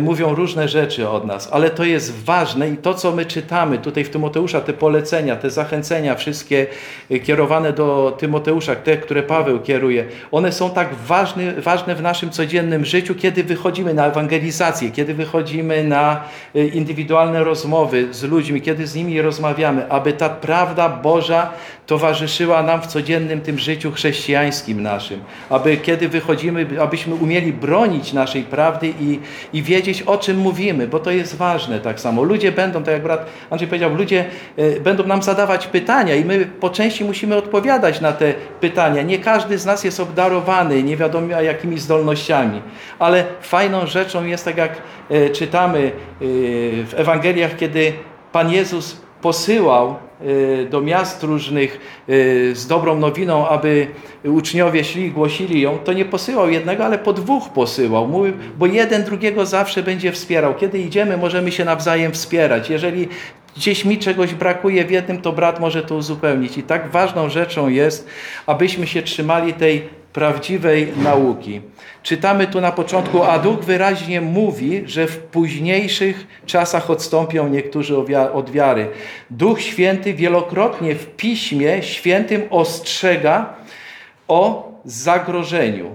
mówią 0.01 0.35
różne 0.35 0.69
rzeczy 0.69 1.09
od 1.09 1.27
nas, 1.27 1.49
ale 1.53 1.71
to 1.71 1.85
jest 1.85 2.25
ważne 2.25 2.69
i 2.69 2.77
to, 2.77 2.95
co 2.95 3.13
my 3.13 3.27
czytamy 3.27 3.79
tutaj 3.79 4.05
w 4.05 4.11
Tymoteusza, 4.11 4.61
te 4.61 4.73
polecenia, 4.73 5.37
te 5.37 5.51
zachęcenia, 5.51 6.15
wszystkie 6.15 6.67
y, 7.11 7.21
kierowane 7.21 7.73
do 7.73 8.17
Tymoteusza, 8.19 8.77
te, 8.77 8.97
które 8.97 9.23
Paweł 9.23 9.61
kieruje, 9.61 10.05
one 10.31 10.53
są 10.53 10.71
tak 10.71 10.95
ważne, 10.95 11.53
ważne 11.53 11.95
w 11.95 12.03
naszym 12.03 12.31
codziennym 12.31 12.85
życiu, 12.85 13.15
kiedy 13.15 13.45
wychodzimy 13.45 13.95
na 13.95 14.07
ewangelizację, 14.07 14.91
kiedy 14.91 15.15
wychodzimy 15.15 15.85
na 15.85 16.21
y, 16.57 16.67
indywidualne 16.67 17.45
rozmowy 17.45 18.15
z 18.15 18.23
ludźmi, 18.23 18.63
kiedy 18.63 18.87
z 18.87 18.95
nimi 18.95 19.23
rozmawiamy 19.23 19.49
rozmawiamy, 19.49 19.91
aby 19.91 20.13
ta 20.13 20.29
prawda 20.29 20.89
Boża 20.89 21.51
towarzyszyła 21.87 22.63
nam 22.63 22.83
w 22.83 22.87
codziennym 22.87 23.41
tym 23.41 23.59
życiu 23.59 23.93
chrześcijańskim 23.93 24.83
naszym. 24.83 25.21
Aby 25.51 25.77
kiedy 25.77 26.09
wychodzimy, 26.09 26.67
abyśmy 26.81 27.15
umieli 27.15 27.53
bronić 27.53 28.13
naszej 28.13 28.43
prawdy 28.43 28.93
i, 29.01 29.19
i 29.53 29.63
wiedzieć, 29.69 30.03
o 30.03 30.19
czym 30.19 30.37
mówimy, 30.37 30.89
bo 30.89 30.99
to 30.99 31.11
jest 31.11 31.37
ważne 31.37 31.81
tak 31.81 32.01
samo. 32.01 32.23
Ludzie 32.23 32.53
będą, 32.53 32.83
tak 32.83 32.95
jak 32.95 33.03
brat 33.03 33.27
Andrzej 33.51 33.69
powiedział, 33.69 33.95
ludzie 33.95 34.25
y, 34.59 34.81
będą 34.81 35.07
nam 35.07 35.23
zadawać 35.23 35.67
pytania 35.67 36.15
i 36.15 36.25
my 36.25 36.47
po 36.61 36.71
części 36.71 37.05
musimy 37.05 37.37
odpowiadać 37.37 38.01
na 38.01 38.13
te 38.13 38.35
pytania. 38.61 39.03
Nie 39.03 39.19
każdy 39.19 39.59
z 39.59 39.67
nas 39.67 39.85
jest 39.85 40.01
obdarowany 40.01 40.83
nie 40.83 40.97
wiadomo 40.97 41.41
jakimi 41.41 41.79
zdolnościami, 41.79 42.63
ale 42.99 43.25
fajną 43.41 43.87
rzeczą 43.87 44.25
jest, 44.25 44.45
tak 44.45 44.57
jak 44.57 44.73
y, 45.11 45.31
czytamy 45.31 45.79
y, 45.79 45.91
w 46.89 46.95
Ewangeliach, 46.97 47.57
kiedy 47.57 47.93
Pan 48.33 48.53
Jezus 48.53 49.08
posyłał 49.23 49.97
y, 50.23 50.67
do 50.71 50.81
miast 50.81 51.23
różnych 51.23 51.81
y, 52.09 52.53
z 52.55 52.67
dobrą 52.67 52.99
nowiną, 52.99 53.49
aby 53.49 53.87
uczniowie 54.25 54.85
szli 54.85 55.11
głosili 55.11 55.61
ją, 55.61 55.79
to 55.79 55.93
nie 55.93 56.05
posyłał 56.05 56.51
jednego, 56.51 56.85
ale 56.85 56.99
po 56.99 57.13
dwóch 57.13 57.49
posyłał. 57.49 58.09
Mówił, 58.09 58.33
bo 58.59 58.67
jeden 58.67 59.05
drugiego 59.05 59.47
zawsze 59.47 59.83
będzie 59.83 60.13
wspierał. 60.13 60.55
Kiedy 60.55 60.79
idziemy, 60.79 61.17
możemy 61.17 61.53
się 61.53 61.65
nawzajem 61.65 62.13
wspierać. 62.13 62.71
Jeżeli 62.71 63.09
gdzieś 63.57 63.85
mi 63.85 63.99
czegoś 63.99 64.35
brakuje 64.35 64.85
w 64.85 64.91
jednym, 64.91 65.21
to 65.21 65.33
brat 65.33 65.61
może 65.61 65.83
to 65.83 65.95
uzupełnić. 65.95 66.59
I 66.59 66.63
tak 66.63 66.91
ważną 66.91 67.31
rzeczą 67.31 67.69
jest, 67.69 68.09
abyśmy 68.47 68.87
się 68.87 69.03
trzymali 69.03 69.55
tej 69.55 69.98
prawdziwej 70.19 70.93
nauki. 70.97 71.61
Czytamy 72.03 72.47
tu 72.47 72.61
na 72.61 72.73
początku, 72.73 73.23
a 73.23 73.39
Duch 73.39 73.61
wyraźnie 73.61 74.21
mówi, 74.21 74.83
że 74.87 75.07
w 75.07 75.19
późniejszych 75.19 76.27
czasach 76.47 76.91
odstąpią 76.91 77.49
niektórzy 77.49 77.97
od 78.33 78.51
wiary. 78.51 78.89
Duch 79.31 79.61
Święty 79.61 80.15
wielokrotnie 80.15 80.95
w 80.95 81.07
Piśmie 81.07 81.83
Świętym 81.83 82.43
ostrzega 82.51 83.55
o 84.29 84.73
zagrożeniu. 84.85 85.91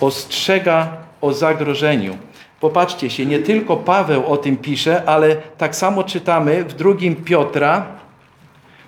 Ostrzega 0.00 0.88
o 1.20 1.32
zagrożeniu. 1.32 2.16
Popatrzcie 2.60 3.10
się, 3.10 3.26
nie 3.26 3.38
tylko 3.38 3.76
Paweł 3.76 4.26
o 4.26 4.36
tym 4.36 4.56
pisze, 4.56 5.02
ale 5.06 5.36
tak 5.58 5.76
samo 5.76 6.04
czytamy 6.04 6.64
w 6.64 6.72
drugim 6.74 7.16
Piotra, 7.16 7.97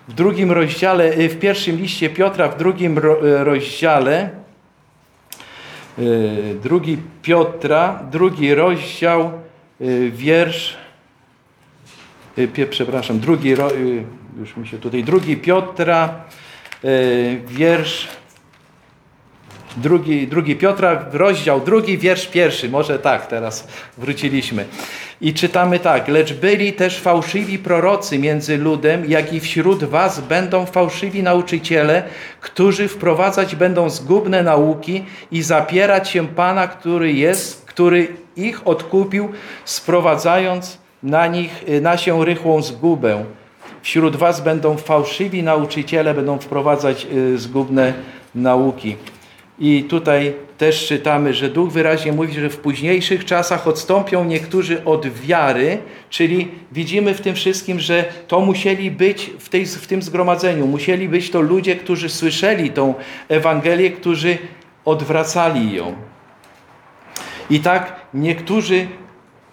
w 0.08 0.14
drugim 0.14 0.52
rozdziale, 0.52 1.18
y, 1.18 1.28
w 1.28 1.38
pierwszym 1.38 1.76
liście 1.76 2.10
Piotra, 2.10 2.48
w 2.48 2.58
drugim 2.58 2.98
y, 2.98 3.02
rozdziale, 3.44 4.30
y, 5.98 6.56
drugi 6.62 6.98
Piotra, 7.22 8.02
drugi 8.10 8.54
rozdział, 8.54 9.32
wiersz, 10.10 10.76
przepraszam, 12.70 13.20
drugi, 13.20 13.54
już 14.38 14.56
mi 14.56 14.68
się 14.68 14.78
tutaj, 14.78 15.04
drugi 15.04 15.36
Piotra, 15.36 16.24
wiersz, 17.46 18.08
drugi, 19.76 20.26
drugi 20.26 20.56
Piotra, 20.56 21.04
rozdział 21.12 21.60
drugi, 21.60 21.98
wiersz 21.98 22.26
pierwszy, 22.26 22.68
może 22.68 22.98
tak, 22.98 23.26
teraz 23.26 23.68
wróciliśmy. 23.98 24.64
I 25.20 25.34
czytamy 25.34 25.78
tak, 25.78 26.08
lecz 26.08 26.32
byli 26.32 26.72
też 26.72 27.00
fałszywi 27.00 27.58
prorocy 27.58 28.18
między 28.18 28.58
ludem, 28.58 29.10
jak 29.10 29.32
i 29.32 29.40
wśród 29.40 29.84
was 29.84 30.20
będą 30.20 30.66
fałszywi 30.66 31.22
nauczyciele, 31.22 32.02
którzy 32.40 32.88
wprowadzać 32.88 33.56
będą 33.56 33.90
zgubne 33.90 34.42
nauki 34.42 35.04
i 35.30 35.42
zapierać 35.42 36.08
się 36.08 36.28
Pana, 36.28 36.68
który 36.68 37.12
jest, 37.12 37.64
który 37.64 38.08
ich 38.36 38.66
odkupił, 38.66 39.28
sprowadzając 39.64 40.78
na 41.02 41.26
nich, 41.26 41.64
na 41.80 41.96
się 41.96 42.24
rychłą 42.24 42.62
zgubę. 42.62 43.24
Wśród 43.82 44.16
was 44.16 44.40
będą 44.40 44.76
fałszywi 44.76 45.42
nauczyciele, 45.42 46.14
będą 46.14 46.38
wprowadzać 46.38 47.06
y, 47.12 47.38
zgubne 47.38 47.94
nauki. 48.34 48.96
I 49.60 49.84
tutaj 49.84 50.32
też 50.58 50.86
czytamy, 50.86 51.34
że 51.34 51.48
Duch 51.48 51.70
wyraźnie 51.70 52.12
mówi, 52.12 52.32
że 52.32 52.50
w 52.50 52.56
późniejszych 52.56 53.24
czasach 53.24 53.68
odstąpią 53.68 54.24
niektórzy 54.24 54.84
od 54.84 55.08
wiary, 55.08 55.78
czyli 56.10 56.48
widzimy 56.72 57.14
w 57.14 57.20
tym 57.20 57.34
wszystkim, 57.34 57.80
że 57.80 58.04
to 58.28 58.40
musieli 58.40 58.90
być 58.90 59.30
w, 59.38 59.48
tej, 59.48 59.66
w 59.66 59.86
tym 59.86 60.02
zgromadzeniu, 60.02 60.66
musieli 60.66 61.08
być 61.08 61.30
to 61.30 61.40
ludzie, 61.40 61.76
którzy 61.76 62.08
słyszeli 62.08 62.70
tą 62.70 62.94
Ewangelię, 63.28 63.90
którzy 63.90 64.38
odwracali 64.84 65.72
ją. 65.72 65.94
I 67.50 67.60
tak 67.60 67.96
niektórzy 68.14 68.86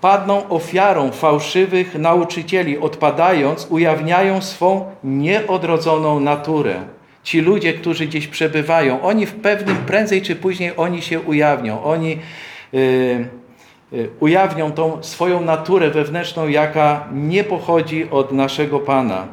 padną 0.02 0.50
ofiarą 0.50 1.12
fałszywych 1.12 1.96
nauczycieli, 1.96 2.78
odpadając, 2.78 3.68
ujawniają 3.70 4.42
swą 4.42 4.86
nieodrodzoną 5.04 6.20
naturę 6.20 6.97
ci 7.28 7.42
ludzie, 7.42 7.74
którzy 7.74 8.06
gdzieś 8.06 8.28
przebywają, 8.28 9.02
oni 9.02 9.26
w 9.26 9.36
pewnym, 9.36 9.78
prędzej 9.78 10.22
czy 10.22 10.36
później 10.36 10.72
oni 10.78 11.02
się 11.02 11.20
ujawnią. 11.20 11.84
Oni 11.84 12.20
y, 12.74 13.28
y, 13.94 14.10
ujawnią 14.20 14.72
tą 14.72 15.04
swoją 15.04 15.42
naturę 15.42 15.90
wewnętrzną, 15.90 16.48
jaka 16.48 17.08
nie 17.14 17.44
pochodzi 17.44 18.10
od 18.10 18.32
naszego 18.32 18.80
Pana. 18.80 19.28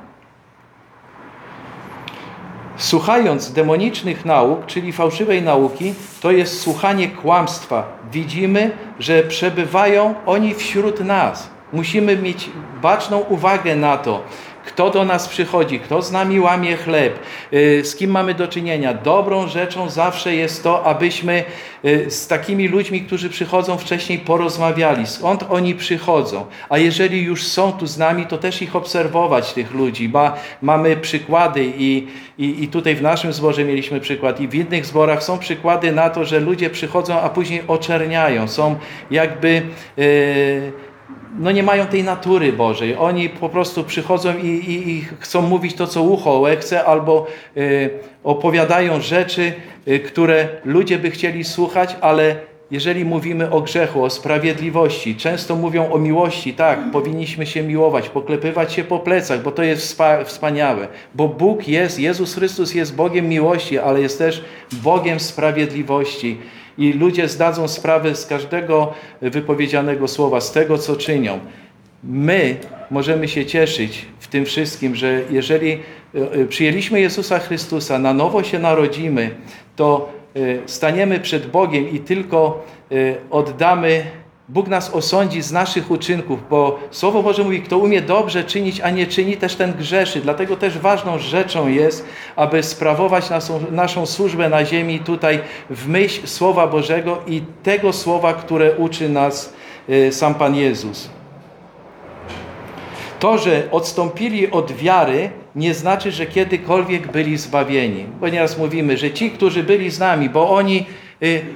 Słuchając 2.76 3.52
demonicznych 3.52 4.24
nauk, 4.24 4.66
czyli 4.66 4.92
fałszywej 4.92 5.42
nauki, 5.42 5.94
to 6.20 6.30
jest 6.30 6.60
słuchanie 6.60 7.08
kłamstwa. 7.08 7.98
Widzimy, 8.12 8.70
że 8.98 9.22
przebywają 9.22 10.14
oni 10.26 10.54
wśród 10.54 11.00
nas. 11.00 11.50
musimy 11.72 12.16
mieć 12.16 12.50
baczną 12.82 13.18
uwagę 13.18 13.76
na 13.76 13.96
to, 13.96 14.22
kto 14.66 14.90
do 14.90 15.04
nas 15.04 15.28
przychodzi, 15.28 15.80
kto 15.80 16.02
z 16.02 16.12
nami 16.12 16.40
łamie 16.40 16.76
chleb, 16.76 17.18
y, 17.52 17.84
z 17.84 17.96
kim 17.96 18.10
mamy 18.10 18.34
do 18.34 18.48
czynienia. 18.48 18.94
Dobrą 18.94 19.48
rzeczą 19.48 19.90
zawsze 19.90 20.34
jest 20.34 20.62
to, 20.62 20.84
abyśmy 20.84 21.44
y, 21.84 22.10
z 22.10 22.26
takimi 22.26 22.68
ludźmi, 22.68 23.02
którzy 23.02 23.30
przychodzą 23.30 23.78
wcześniej, 23.78 24.18
porozmawiali, 24.18 25.06
skąd 25.06 25.44
oni 25.50 25.74
przychodzą. 25.74 26.46
A 26.68 26.78
jeżeli 26.78 27.22
już 27.22 27.46
są 27.46 27.72
tu 27.72 27.86
z 27.86 27.98
nami, 27.98 28.26
to 28.26 28.38
też 28.38 28.62
ich 28.62 28.76
obserwować, 28.76 29.52
tych 29.52 29.74
ludzi. 29.74 30.08
Ba, 30.08 30.36
mamy 30.62 30.96
przykłady 30.96 31.72
i, 31.78 32.06
i, 32.38 32.62
i 32.64 32.68
tutaj 32.68 32.94
w 32.94 33.02
naszym 33.02 33.32
zborze 33.32 33.64
mieliśmy 33.64 34.00
przykład 34.00 34.40
i 34.40 34.48
w 34.48 34.54
innych 34.54 34.86
zborach 34.86 35.22
są 35.22 35.38
przykłady 35.38 35.92
na 35.92 36.10
to, 36.10 36.24
że 36.24 36.40
ludzie 36.40 36.70
przychodzą, 36.70 37.20
a 37.20 37.28
później 37.28 37.62
oczerniają. 37.68 38.48
Są 38.48 38.76
jakby... 39.10 39.62
Yy, 39.96 40.93
no 41.38 41.50
nie 41.50 41.62
mają 41.62 41.86
tej 41.86 42.04
natury 42.04 42.52
Bożej. 42.52 42.96
Oni 42.96 43.28
po 43.28 43.48
prostu 43.48 43.84
przychodzą 43.84 44.38
i, 44.38 44.46
i, 44.46 44.90
i 44.90 45.04
chcą 45.20 45.42
mówić 45.42 45.74
to, 45.74 45.86
co 45.86 46.02
ucho 46.02 46.42
chce, 46.60 46.84
albo 46.84 47.26
y, 47.56 47.90
opowiadają 48.24 49.00
rzeczy, 49.00 49.52
y, 49.88 50.00
które 50.00 50.48
ludzie 50.64 50.98
by 50.98 51.10
chcieli 51.10 51.44
słuchać, 51.44 51.96
ale 52.00 52.36
jeżeli 52.70 53.04
mówimy 53.04 53.50
o 53.50 53.60
grzechu, 53.60 54.04
o 54.04 54.10
sprawiedliwości, 54.10 55.16
często 55.16 55.56
mówią 55.56 55.92
o 55.92 55.98
miłości, 55.98 56.54
tak, 56.54 56.90
powinniśmy 56.92 57.46
się 57.46 57.62
miłować, 57.62 58.08
poklepywać 58.08 58.72
się 58.72 58.84
po 58.84 58.98
plecach, 58.98 59.42
bo 59.42 59.52
to 59.52 59.62
jest 59.62 59.98
wspaniałe. 60.24 60.88
Bo 61.14 61.28
Bóg 61.28 61.68
jest, 61.68 61.98
Jezus 61.98 62.34
Chrystus 62.34 62.74
jest 62.74 62.96
Bogiem 62.96 63.28
miłości, 63.28 63.78
ale 63.78 64.00
jest 64.00 64.18
też 64.18 64.44
Bogiem 64.72 65.20
sprawiedliwości 65.20 66.38
i 66.78 66.92
ludzie 66.92 67.28
zdadzą 67.28 67.68
sprawę 67.68 68.14
z 68.14 68.26
każdego 68.26 68.92
wypowiedzianego 69.22 70.08
słowa, 70.08 70.40
z 70.40 70.52
tego, 70.52 70.78
co 70.78 70.96
czynią. 70.96 71.40
My 72.04 72.56
możemy 72.90 73.28
się 73.28 73.46
cieszyć 73.46 74.06
w 74.20 74.28
tym 74.28 74.44
wszystkim, 74.44 74.94
że 74.94 75.22
jeżeli 75.30 75.72
e, 75.72 75.78
e, 76.32 76.46
przyjęliśmy 76.46 77.00
Jezusa 77.00 77.38
Chrystusa, 77.38 77.98
na 77.98 78.14
nowo 78.14 78.42
się 78.42 78.58
narodzimy, 78.58 79.30
to 79.76 80.12
e, 80.36 80.40
staniemy 80.66 81.20
przed 81.20 81.46
Bogiem 81.46 81.90
i 81.90 82.00
tylko 82.00 82.64
oddamy 83.30 84.04
Bóg 84.48 84.68
nas 84.68 84.94
osądzi 84.94 85.42
z 85.42 85.52
naszych 85.52 85.90
uczynków, 85.90 86.48
bo 86.50 86.78
Słowo 86.90 87.22
Boże 87.22 87.44
mówi, 87.44 87.62
kto 87.62 87.78
umie 87.78 88.02
dobrze 88.02 88.44
czynić, 88.44 88.80
a 88.80 88.90
nie 88.90 89.06
czyni, 89.06 89.36
też 89.36 89.56
ten 89.56 89.72
grzeszy. 89.72 90.20
Dlatego 90.20 90.56
też 90.56 90.78
ważną 90.78 91.18
rzeczą 91.18 91.68
jest, 91.68 92.06
aby 92.36 92.62
sprawować 92.62 93.30
naszą, 93.30 93.60
naszą 93.70 94.06
służbę 94.06 94.48
na 94.48 94.64
ziemi 94.64 95.00
tutaj 95.00 95.40
w 95.70 95.88
myśl 95.88 96.26
Słowa 96.26 96.66
Bożego 96.66 97.18
i 97.26 97.42
tego 97.62 97.92
Słowa, 97.92 98.34
które 98.34 98.76
uczy 98.76 99.08
nas 99.08 99.52
y, 99.88 100.12
sam 100.12 100.34
Pan 100.34 100.56
Jezus. 100.56 101.10
To, 103.20 103.38
że 103.38 103.62
odstąpili 103.70 104.50
od 104.50 104.72
wiary, 104.72 105.30
nie 105.56 105.74
znaczy, 105.74 106.12
że 106.12 106.26
kiedykolwiek 106.26 107.12
byli 107.12 107.36
zbawieni. 107.36 108.06
Bo 108.20 108.28
nieraz 108.28 108.58
mówimy, 108.58 108.96
że 108.96 109.10
ci, 109.10 109.30
którzy 109.30 109.62
byli 109.62 109.90
z 109.90 109.98
nami, 109.98 110.30
bo 110.30 110.50
oni 110.50 110.86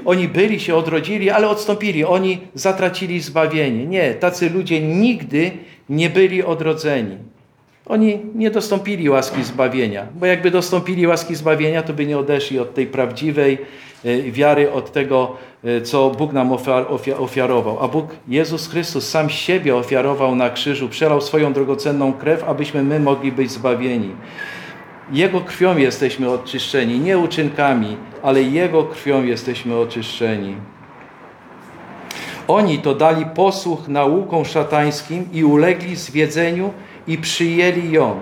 oni 0.05 0.29
byli, 0.29 0.61
się 0.61 0.75
odrodzili, 0.75 1.31
ale 1.31 1.49
odstąpili. 1.49 2.05
Oni 2.05 2.39
zatracili 2.55 3.21
zbawienie. 3.21 3.87
Nie, 3.87 4.15
tacy 4.15 4.51
ludzie 4.51 4.81
nigdy 4.81 5.51
nie 5.89 6.11
byli 6.11 6.45
odrodzeni. 6.45 7.17
Oni 7.89 8.21
nie 8.35 8.51
dostąpili 8.51 9.11
łaski 9.11 9.43
zbawienia, 9.43 10.07
bo 10.15 10.27
jakby 10.27 10.51
dostąpili 10.51 11.07
łaski 11.07 11.35
zbawienia, 11.35 11.83
to 11.83 11.93
by 11.93 12.07
nie 12.07 12.19
odeszli 12.19 12.59
od 12.59 12.75
tej 12.75 12.87
prawdziwej 12.87 13.59
y, 14.05 14.33
wiary, 14.33 14.73
od 14.73 14.93
tego, 14.93 15.37
y, 15.65 15.83
co 15.83 16.11
Bóg 16.11 16.33
nam 16.33 16.53
ofiarował. 17.19 17.79
A 17.81 17.89
Bóg, 17.89 18.07
Jezus 18.29 18.69
Chrystus, 18.69 19.09
sam 19.09 19.31
siebie 19.31 19.77
ofiarował 19.77 20.35
na 20.35 20.51
krzyżu, 20.51 20.89
przelał 20.89 21.21
swoją 21.21 21.53
drogocenną 21.53 22.13
krew, 22.13 22.45
abyśmy 22.45 22.83
my 22.83 23.01
mogli 23.01 23.33
być 23.33 23.51
zbawieni. 23.51 24.11
Jego 25.13 25.41
krwią 25.41 25.77
jesteśmy 25.77 26.31
oczyszczeni, 26.31 27.01
nie 27.01 27.19
uczynkami, 27.19 27.97
ale 28.23 28.43
Jego 28.43 28.85
krwią 28.85 29.25
jesteśmy 29.25 29.77
oczyszczeni. 29.77 30.57
Oni 32.49 32.79
to 32.79 32.95
dali 32.95 33.27
posłuch 33.27 33.89
nauką 33.89 34.45
szatańskim 34.45 35.29
i 35.33 35.45
ulegli 35.45 35.97
zwiedzeniu 35.97 36.73
i 37.07 37.19
przyjęli 37.19 37.91
ją. 37.91 38.21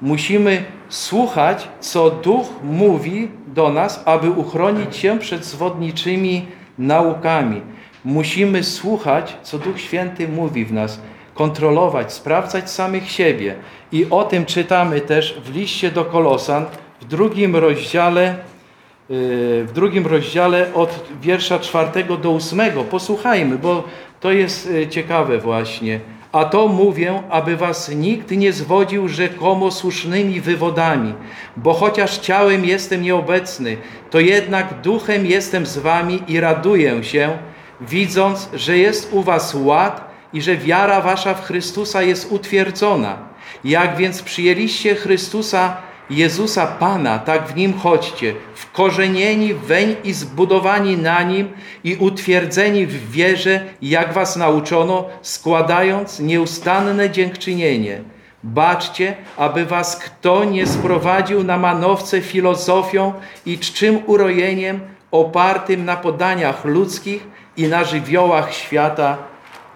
Musimy 0.00 0.64
słuchać, 0.88 1.68
co 1.80 2.10
Duch 2.10 2.46
mówi 2.62 3.28
do 3.46 3.72
nas, 3.72 4.02
aby 4.04 4.30
uchronić 4.30 4.96
się 4.96 5.18
przed 5.18 5.44
zwodniczymi 5.44 6.46
naukami. 6.78 7.62
Musimy 8.04 8.64
słuchać, 8.64 9.36
co 9.42 9.58
Duch 9.58 9.80
Święty 9.80 10.28
mówi 10.28 10.64
w 10.64 10.72
nas 10.72 11.00
kontrolować, 11.36 12.12
sprawdzać 12.12 12.70
samych 12.70 13.10
siebie. 13.10 13.54
I 13.92 14.06
o 14.10 14.24
tym 14.24 14.46
czytamy 14.46 15.00
też 15.00 15.40
w 15.44 15.54
liście 15.54 15.90
do 15.90 16.04
Kolosan 16.04 16.64
w 17.00 17.04
drugim 17.04 17.56
rozdziale, 17.56 18.34
y, 18.34 19.64
w 19.64 19.70
drugim 19.74 20.06
rozdziale 20.06 20.74
od 20.74 21.04
wiersza 21.20 21.58
czwartego 21.58 22.16
do 22.16 22.30
ósmego. 22.30 22.84
Posłuchajmy, 22.84 23.58
bo 23.58 23.84
to 24.20 24.32
jest 24.32 24.66
y, 24.66 24.88
ciekawe 24.88 25.38
właśnie. 25.38 26.00
A 26.32 26.44
to 26.44 26.68
mówię, 26.68 27.22
aby 27.30 27.56
was 27.56 27.88
nikt 27.88 28.30
nie 28.30 28.52
zwodził 28.52 29.08
rzekomo 29.08 29.70
słusznymi 29.70 30.40
wywodami, 30.40 31.14
bo 31.56 31.74
chociaż 31.74 32.18
ciałem 32.18 32.64
jestem 32.64 33.02
nieobecny, 33.02 33.76
to 34.10 34.20
jednak 34.20 34.80
duchem 34.80 35.26
jestem 35.26 35.66
z 35.66 35.78
wami 35.78 36.22
i 36.28 36.40
raduję 36.40 37.04
się, 37.04 37.38
widząc, 37.80 38.48
że 38.54 38.78
jest 38.78 39.12
u 39.12 39.22
was 39.22 39.54
ład 39.54 40.05
i 40.36 40.42
że 40.42 40.56
wiara 40.56 41.00
wasza 41.00 41.34
w 41.34 41.44
Chrystusa 41.44 42.02
jest 42.02 42.32
utwierdzona. 42.32 43.18
Jak 43.64 43.96
więc 43.96 44.22
przyjęliście 44.22 44.94
Chrystusa, 44.94 45.76
Jezusa 46.10 46.66
Pana, 46.66 47.18
tak 47.18 47.48
w 47.48 47.56
Nim 47.56 47.78
chodźcie, 47.78 48.34
wkorzenieni 48.54 49.54
weń 49.54 49.96
i 50.04 50.12
zbudowani 50.12 50.96
na 50.96 51.22
Nim 51.22 51.48
i 51.84 51.96
utwierdzeni 51.96 52.86
w 52.86 53.10
wierze, 53.10 53.60
jak 53.82 54.12
was 54.12 54.36
nauczono, 54.36 55.04
składając 55.22 56.20
nieustanne 56.20 57.10
dziękczynienie. 57.10 58.00
Baczcie, 58.42 59.14
aby 59.36 59.64
was 59.64 59.96
kto 59.96 60.44
nie 60.44 60.66
sprowadził 60.66 61.44
na 61.44 61.58
manowce 61.58 62.20
filozofią 62.20 63.12
i 63.46 63.58
czczym 63.58 64.02
urojeniem 64.06 64.80
opartym 65.10 65.84
na 65.84 65.96
podaniach 65.96 66.64
ludzkich 66.64 67.26
i 67.56 67.68
na 67.68 67.84
żywiołach 67.84 68.54
świata, 68.54 69.18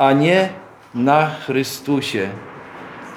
a 0.00 0.12
nie 0.12 0.48
na 0.94 1.26
Chrystusie. 1.26 2.28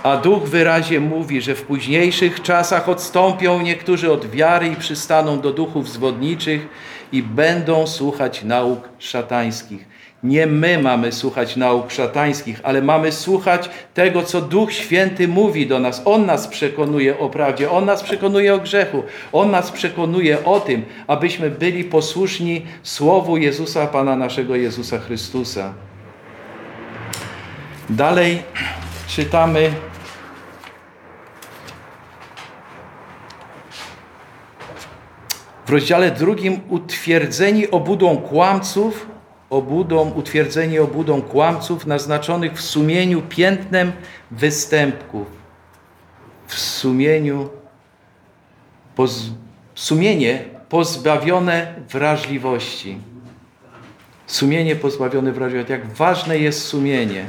A 0.04 0.17
Duch 0.17 0.43
wyrazie 0.43 1.00
mówi, 1.00 1.41
że 1.41 1.56
w 1.56 1.63
późniejszych 1.63 2.41
czasach 2.41 2.89
odstąpią 2.89 3.62
niektórzy 3.62 4.12
od 4.12 4.30
wiary 4.30 4.67
i 4.67 4.76
przystaną 4.76 5.39
do 5.39 5.54
duchów 5.54 5.89
zwodniczych 5.89 6.67
i 7.12 7.24
będą 7.24 7.88
słuchać 7.88 8.43
nauk 8.43 8.89
szatańskich. 9.00 9.88
Nie 10.24 10.48
my 10.48 10.78
mamy 10.78 11.12
słuchać 11.12 11.56
nauk 11.56 11.91
szatańskich, 11.91 12.60
ale 12.63 12.82
mamy 12.82 13.12
słuchać 13.12 13.69
tego, 13.93 14.24
co 14.24 14.41
Duch 14.41 14.74
Święty 14.74 15.28
mówi 15.28 15.67
do 15.67 15.80
nas. 15.80 16.02
On 16.06 16.26
nas 16.26 16.48
przekonuje 16.48 17.19
o 17.19 17.30
prawdzie, 17.30 17.72
On 17.72 17.86
nas 17.86 18.04
przekonuje 18.04 18.54
o 18.54 18.60
grzechu, 18.60 19.04
On 19.32 19.52
nas 19.52 19.72
przekonuje 19.72 20.46
o 20.46 20.60
tym, 20.60 20.86
abyśmy 21.08 21.50
byli 21.50 21.84
posłuszni 21.84 22.65
Słowu 22.84 23.38
Jezusa, 23.38 23.88
Pana 23.88 24.15
naszego 24.15 24.56
Jezusa 24.56 25.00
Chrystusa. 25.00 25.74
Dalej 27.89 28.43
czytamy 29.08 29.74
w 35.65 35.69
rozdziale 35.69 36.12
drugim 36.12 36.60
utwierdzeni 36.69 37.72
obudą 37.72 38.17
kłamców, 38.17 39.08
obudą, 39.50 40.12
utwierdzeni 40.12 40.80
obudą 40.80 41.22
kłamców 41.22 41.86
naznaczonych 41.86 42.54
w 42.54 42.62
sumieniu 42.62 43.22
piętnem 43.22 43.91
występków. 44.32 45.28
W 46.48 46.60
sumieniu, 46.60 47.50
poz, 48.96 49.22
sumienie 49.76 50.46
pozbawione 50.69 51.76
wrażliwości. 51.89 52.98
Sumienie 54.28 54.76
pozbawione 54.76 55.32
wrażliwości. 55.32 55.72
Jak 55.72 55.93
ważne 55.93 56.38
jest 56.38 56.65
sumienie. 56.65 57.26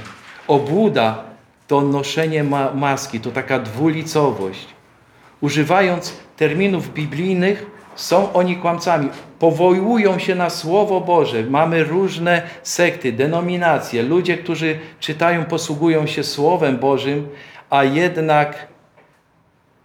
Obłuda 0.49 1.25
to 1.67 1.81
noszenie 1.81 2.45
ma 2.45 2.75
maski, 2.75 3.21
to 3.21 3.31
taka 3.31 3.59
dwulicowość. 3.59 4.67
Używając 5.41 6.17
terminów 6.37 6.95
biblijnych, 6.95 7.67
są 7.95 8.33
oni 8.33 8.57
kłamcami. 8.57 9.09
Powołują 9.39 10.19
się 10.19 10.35
na 10.35 10.51
Słowo 10.51 11.01
Boże. 11.01 11.43
Mamy 11.43 11.85
różne 11.85 12.43
sekty, 12.63 13.13
denominacje, 13.13 14.03
ludzie, 14.03 14.37
którzy 14.39 14.79
czytają, 15.01 15.45
posługują 15.45 16.07
się 16.07 16.25
Słowem 16.25 16.79
Bożym, 16.79 17.29
a 17.71 17.85
jednak 17.85 18.69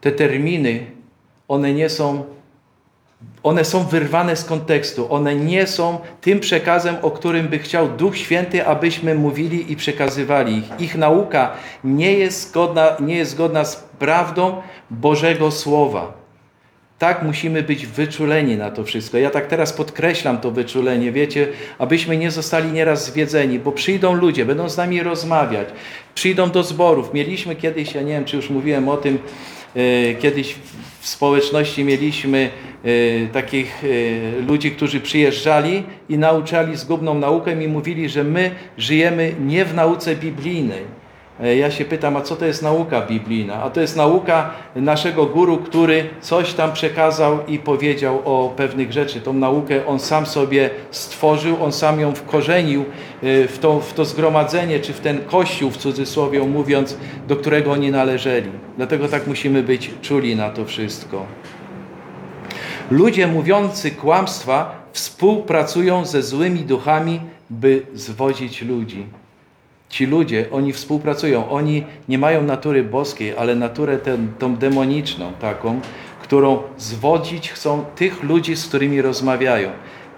te 0.02 0.12
terminy, 0.12 0.86
one 1.48 1.74
nie 1.74 1.90
są 1.90 2.26
one 3.44 3.66
są 3.66 3.84
wyrwane 3.84 4.36
z 4.36 4.46
kontekstu. 4.46 5.14
One 5.14 5.36
nie 5.36 5.68
są 5.68 6.00
tym 6.22 6.40
przekazem, 6.40 6.96
o 7.02 7.12
którym 7.12 7.48
by 7.48 7.60
chciał 7.60 7.88
Duch 7.88 8.18
Święty, 8.18 8.66
abyśmy 8.66 9.16
mówili 9.16 9.72
i 9.72 9.76
przekazywali 9.76 10.58
ich. 10.58 10.66
Ich 10.80 10.96
nauka 10.96 11.52
nie 11.84 12.14
jest 12.14 12.50
zgodna, 12.50 12.98
nie 13.00 13.16
jest 13.16 13.32
zgodna 13.32 13.66
z 13.66 13.76
prawdą 13.76 14.62
Bożego 14.90 15.52
Słowa. 15.52 16.20
Tak 17.00 17.24
musimy 17.24 17.64
być 17.64 17.88
wyczuleni 17.88 18.58
na 18.58 18.72
to 18.72 18.84
wszystko. 18.84 19.18
Ja 19.18 19.30
tak 19.30 19.48
teraz 19.48 19.74
podkreślam 19.74 20.38
to 20.38 20.52
wyczulenie, 20.52 21.12
wiecie, 21.12 21.48
abyśmy 21.78 22.18
nie 22.18 22.32
zostali 22.32 22.72
nieraz 22.72 23.06
zwiedzeni, 23.06 23.60
bo 23.60 23.72
przyjdą 23.72 24.14
ludzie, 24.14 24.46
będą 24.46 24.70
z 24.70 24.78
nami 24.78 25.04
rozmawiać, 25.04 25.68
przyjdą 26.16 26.50
do 26.50 26.64
zborów. 26.64 27.14
Mieliśmy 27.14 27.56
kiedyś, 27.56 27.94
ja 27.94 28.02
nie 28.02 28.14
wiem, 28.14 28.26
czy 28.26 28.36
już 28.36 28.50
mówiłem 28.50 28.90
o 28.90 28.98
tym, 28.98 29.20
e, 29.76 30.16
kiedyś 30.16 30.56
w 31.00 31.08
społeczności 31.08 31.84
mieliśmy 31.84 32.50
takich 33.34 33.84
e, 33.84 34.42
ludzi, 34.42 34.72
którzy 34.72 35.00
przyjeżdżali 35.00 35.84
i 36.10 36.18
nauczali 36.18 36.76
zgubną 36.76 37.14
naukę 37.14 37.64
i 37.64 37.68
mówili, 37.68 38.10
że 38.10 38.24
my 38.24 38.52
żyjemy 38.78 39.36
nie 39.40 39.66
w 39.66 39.74
nauce 39.74 40.16
biblijnej 40.16 41.00
E, 41.44 41.56
ja 41.56 41.72
się 41.72 41.86
pytam, 41.86 42.18
a 42.18 42.22
co 42.22 42.36
to 42.36 42.46
jest 42.46 42.64
nauka 42.64 43.02
biblijna? 43.02 43.64
A 43.64 43.70
to 43.70 43.82
jest 43.82 43.96
nauka 43.96 44.52
naszego 44.76 45.26
guru, 45.26 45.58
który 45.58 46.10
coś 46.22 46.54
tam 46.54 46.74
przekazał 46.74 47.46
i 47.48 47.60
powiedział 47.60 48.22
o 48.26 48.54
pewnych 48.56 48.92
rzeczy. 48.92 49.22
Tą 49.22 49.34
naukę 49.34 49.86
on 49.86 50.00
sam 50.00 50.26
sobie 50.26 50.70
stworzył, 50.92 51.64
on 51.64 51.72
sam 51.72 52.00
ją 52.00 52.16
wkorzenił 52.16 52.82
e, 52.82 53.48
w 53.48 53.60
to, 53.60 53.80
w 53.80 53.94
to 53.94 54.06
zgromadzenie, 54.06 54.80
czy 54.80 54.94
w 54.94 55.00
ten 55.00 55.26
kościół, 55.26 55.72
w 55.72 55.78
cudzysłowie 55.78 56.40
mówiąc, 56.40 56.98
do 57.28 57.36
którego 57.36 57.72
oni 57.72 57.92
należeli. 57.92 58.52
Dlatego 58.78 59.08
tak 59.08 59.28
musimy 59.28 59.64
być 59.64 59.92
czuli 60.02 60.36
na 60.36 60.50
to 60.50 60.66
wszystko. 60.66 61.26
Ludzie 62.92 63.28
mówiący 63.28 63.92
kłamstwa 63.92 64.76
współpracują 64.92 66.06
ze 66.06 66.24
złymi 66.24 66.60
duchami, 66.60 67.20
by 67.50 67.86
zwodzić 67.94 68.62
ludzi. 68.62 69.06
Ci 69.90 70.06
ludzie, 70.06 70.46
oni 70.52 70.74
współpracują, 70.74 71.50
oni 71.50 71.84
nie 72.10 72.18
mają 72.18 72.44
natury 72.44 72.84
boskiej, 72.84 73.38
ale 73.38 73.56
naturę 73.56 73.98
tę, 73.98 74.18
tą 74.40 74.56
demoniczną 74.56 75.32
taką, 75.34 75.80
którą 76.22 76.62
zwodzić 76.78 77.52
chcą 77.52 77.86
tych 77.96 78.24
ludzi, 78.24 78.56
z 78.56 78.68
którymi 78.68 79.02
rozmawiają. 79.02 79.70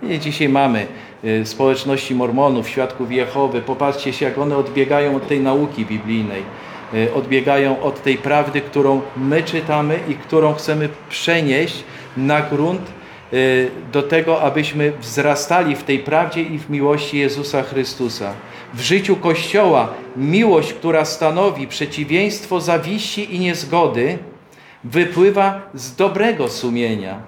I 0.03 0.19
dzisiaj 0.19 0.49
mamy 0.49 0.87
y, 1.23 1.45
społeczności 1.45 2.15
mormonów, 2.15 2.69
świadków 2.69 3.11
Jehowy. 3.11 3.61
Popatrzcie 3.61 4.13
się, 4.13 4.25
jak 4.25 4.37
one 4.37 4.57
odbiegają 4.57 5.15
od 5.15 5.27
tej 5.27 5.39
nauki 5.39 5.85
biblijnej. 5.85 6.43
Y, 6.93 7.13
odbiegają 7.13 7.81
od 7.81 8.03
tej 8.03 8.17
prawdy, 8.17 8.61
którą 8.61 9.01
my 9.17 9.43
czytamy 9.43 9.99
i 10.07 10.15
którą 10.15 10.53
chcemy 10.53 10.89
przenieść 11.09 11.83
na 12.17 12.41
grunt 12.41 12.81
y, 13.33 13.71
do 13.91 14.03
tego, 14.03 14.41
abyśmy 14.41 14.91
wzrastali 14.91 15.75
w 15.75 15.83
tej 15.83 15.99
prawdzie 15.99 16.41
i 16.41 16.59
w 16.59 16.69
miłości 16.69 17.17
Jezusa 17.17 17.63
Chrystusa 17.63 18.33
w 18.73 18.81
życiu 18.81 19.15
Kościoła 19.15 19.93
miłość, 20.15 20.73
która 20.73 21.05
stanowi 21.05 21.67
przeciwieństwo 21.67 22.61
zawiści 22.61 23.35
i 23.35 23.39
niezgody, 23.39 24.17
wypływa 24.83 25.61
z 25.73 25.95
dobrego 25.95 26.49
sumienia. 26.49 27.19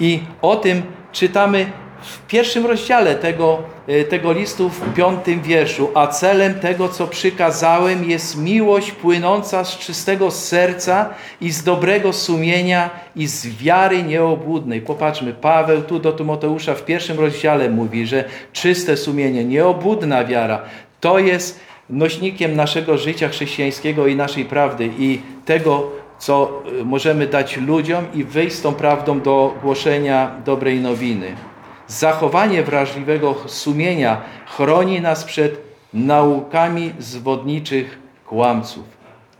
I 0.00 0.20
o 0.42 0.56
tym 0.56 0.82
czytamy 1.12 1.66
w 2.02 2.26
pierwszym 2.26 2.66
rozdziale 2.66 3.14
tego, 3.14 3.62
tego 4.08 4.32
listu 4.32 4.68
w 4.68 4.94
piątym 4.94 5.42
wierszu. 5.42 5.90
A 5.94 6.06
celem 6.06 6.54
tego, 6.54 6.88
co 6.88 7.06
przykazałem, 7.06 8.10
jest 8.10 8.38
miłość 8.38 8.92
płynąca 8.92 9.64
z 9.64 9.78
czystego 9.78 10.30
serca 10.30 11.08
i 11.40 11.50
z 11.50 11.62
dobrego 11.62 12.12
sumienia 12.12 12.90
i 13.16 13.26
z 13.26 13.46
wiary 13.46 14.02
nieobłudnej. 14.02 14.80
Popatrzmy, 14.80 15.34
Paweł 15.34 15.82
tu 15.82 15.98
do 15.98 16.12
Tymoteusza 16.12 16.74
w 16.74 16.84
pierwszym 16.84 17.20
rozdziale 17.20 17.70
mówi, 17.70 18.06
że 18.06 18.24
czyste 18.52 18.96
sumienie, 18.96 19.44
nieobłudna 19.44 20.24
wiara, 20.24 20.62
to 21.00 21.18
jest 21.18 21.60
nośnikiem 21.90 22.56
naszego 22.56 22.98
życia 22.98 23.28
chrześcijańskiego 23.28 24.06
i 24.06 24.16
naszej 24.16 24.44
prawdy 24.44 24.90
i 24.98 25.20
tego, 25.44 25.90
co 26.18 26.62
e, 26.80 26.84
możemy 26.84 27.26
dać 27.26 27.56
ludziom 27.56 28.04
i 28.14 28.24
wyjść 28.24 28.56
z 28.56 28.62
tą 28.62 28.74
prawdą 28.74 29.20
do 29.20 29.54
głoszenia 29.62 30.30
dobrej 30.44 30.80
nowiny. 30.80 31.55
Zachowanie 31.88 32.62
wrażliwego 32.62 33.34
sumienia 33.46 34.20
chroni 34.46 35.00
nas 35.00 35.24
przed 35.24 35.58
naukami 35.94 36.92
zwodniczych 36.98 37.98
kłamców. 38.26 38.84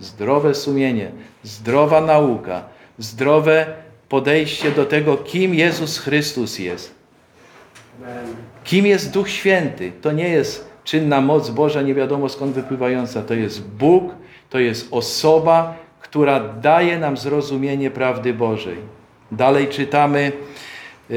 Zdrowe 0.00 0.54
sumienie, 0.54 1.10
zdrowa 1.42 2.00
nauka, 2.00 2.62
zdrowe 2.98 3.66
podejście 4.08 4.70
do 4.70 4.84
tego, 4.84 5.16
kim 5.16 5.54
Jezus 5.54 5.98
Chrystus 5.98 6.58
jest. 6.58 6.94
Kim 8.64 8.86
jest 8.86 9.12
Duch 9.12 9.30
Święty? 9.30 9.92
To 10.02 10.12
nie 10.12 10.28
jest 10.28 10.70
czynna 10.84 11.20
moc 11.20 11.50
Boża, 11.50 11.82
nie 11.82 11.94
wiadomo 11.94 12.28
skąd 12.28 12.54
wypływająca. 12.54 13.22
To 13.22 13.34
jest 13.34 13.68
Bóg, 13.68 14.14
to 14.50 14.58
jest 14.58 14.88
osoba, 14.90 15.74
która 16.00 16.40
daje 16.40 16.98
nam 16.98 17.16
zrozumienie 17.16 17.90
prawdy 17.90 18.34
Bożej. 18.34 18.76
Dalej 19.32 19.68
czytamy. 19.68 20.32
Yy, 21.10 21.16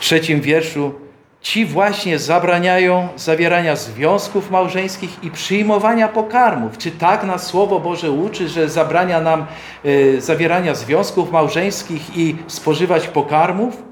w 0.00 0.02
trzecim 0.02 0.40
wierszu 0.40 0.92
ci 1.40 1.66
właśnie 1.66 2.18
zabraniają 2.18 3.08
zawierania 3.16 3.76
związków 3.76 4.50
małżeńskich 4.50 5.24
i 5.24 5.30
przyjmowania 5.30 6.08
pokarmów. 6.08 6.78
Czy 6.78 6.90
tak 6.90 7.24
nas 7.24 7.46
Słowo 7.46 7.80
Boże 7.80 8.10
uczy, 8.10 8.48
że 8.48 8.68
zabrania 8.68 9.20
nam 9.20 9.46
y, 9.84 10.20
zawierania 10.20 10.74
związków 10.74 11.32
małżeńskich 11.32 12.16
i 12.16 12.36
spożywać 12.46 13.08
pokarmów? 13.08 13.82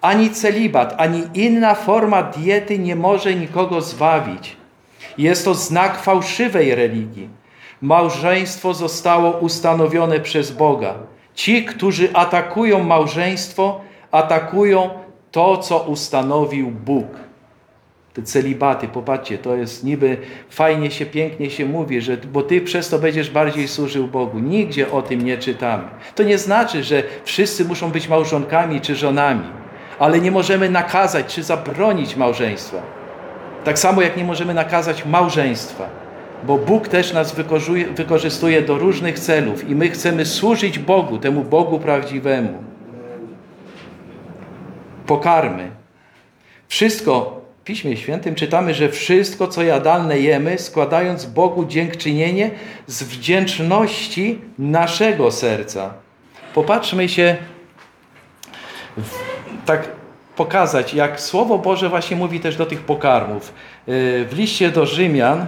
Ani 0.00 0.30
celibat, 0.30 0.94
ani 0.98 1.22
inna 1.34 1.74
forma 1.74 2.22
diety 2.22 2.78
nie 2.78 2.96
może 2.96 3.34
nikogo 3.34 3.80
zbawić. 3.80 4.56
Jest 5.18 5.44
to 5.44 5.54
znak 5.54 6.02
fałszywej 6.02 6.74
religii. 6.74 7.28
Małżeństwo 7.80 8.74
zostało 8.74 9.30
ustanowione 9.30 10.20
przez 10.20 10.50
Boga. 10.50 10.94
Ci, 11.34 11.64
którzy 11.64 12.08
atakują 12.14 12.84
małżeństwo, 12.84 13.80
atakują 14.10 15.03
to, 15.34 15.58
co 15.58 15.78
ustanowił 15.78 16.70
Bóg. 16.70 17.06
Te 18.12 18.22
celibaty, 18.22 18.88
popatrzcie, 18.88 19.38
to 19.38 19.56
jest 19.56 19.84
niby 19.84 20.16
fajnie 20.50 20.90
się, 20.90 21.06
pięknie 21.06 21.50
się 21.50 21.66
mówi, 21.66 22.00
że, 22.00 22.16
bo 22.16 22.42
ty 22.42 22.60
przez 22.60 22.88
to 22.88 22.98
będziesz 22.98 23.30
bardziej 23.30 23.68
służył 23.68 24.06
Bogu. 24.06 24.38
Nigdzie 24.38 24.90
o 24.90 25.02
tym 25.02 25.24
nie 25.24 25.38
czytamy. 25.38 25.84
To 26.14 26.22
nie 26.22 26.38
znaczy, 26.38 26.84
że 26.84 27.02
wszyscy 27.24 27.64
muszą 27.64 27.90
być 27.90 28.08
małżonkami 28.08 28.80
czy 28.80 28.96
żonami, 28.96 29.46
ale 29.98 30.20
nie 30.20 30.30
możemy 30.30 30.70
nakazać 30.70 31.34
czy 31.34 31.42
zabronić 31.42 32.16
małżeństwa. 32.16 32.82
Tak 33.64 33.78
samo 33.78 34.02
jak 34.02 34.16
nie 34.16 34.24
możemy 34.24 34.54
nakazać 34.54 35.06
małżeństwa, 35.06 35.88
bo 36.46 36.58
Bóg 36.58 36.88
też 36.88 37.12
nas 37.12 37.34
wykorzystuje 37.96 38.62
do 38.62 38.78
różnych 38.78 39.18
celów 39.18 39.70
i 39.70 39.74
my 39.74 39.90
chcemy 39.90 40.26
służyć 40.26 40.78
Bogu, 40.78 41.18
temu 41.18 41.44
Bogu 41.44 41.80
prawdziwemu 41.80 42.73
pokarmy. 45.06 45.70
Wszystko 46.68 47.40
w 47.60 47.64
Piśmie 47.64 47.96
Świętym 47.96 48.34
czytamy, 48.34 48.74
że 48.74 48.88
wszystko, 48.88 49.48
co 49.48 49.62
jadalne 49.62 50.18
jemy, 50.18 50.58
składając 50.58 51.26
Bogu 51.26 51.64
dziękczynienie 51.64 52.50
z 52.86 53.02
wdzięczności 53.02 54.40
naszego 54.58 55.30
serca. 55.30 55.94
Popatrzmy 56.54 57.08
się, 57.08 57.36
tak 59.66 59.88
pokazać, 60.36 60.94
jak 60.94 61.20
Słowo 61.20 61.58
Boże 61.58 61.88
właśnie 61.88 62.16
mówi 62.16 62.40
też 62.40 62.56
do 62.56 62.66
tych 62.66 62.80
pokarmów. 62.80 63.54
W 63.86 64.30
liście 64.32 64.70
do 64.70 64.86
Rzymian, 64.86 65.46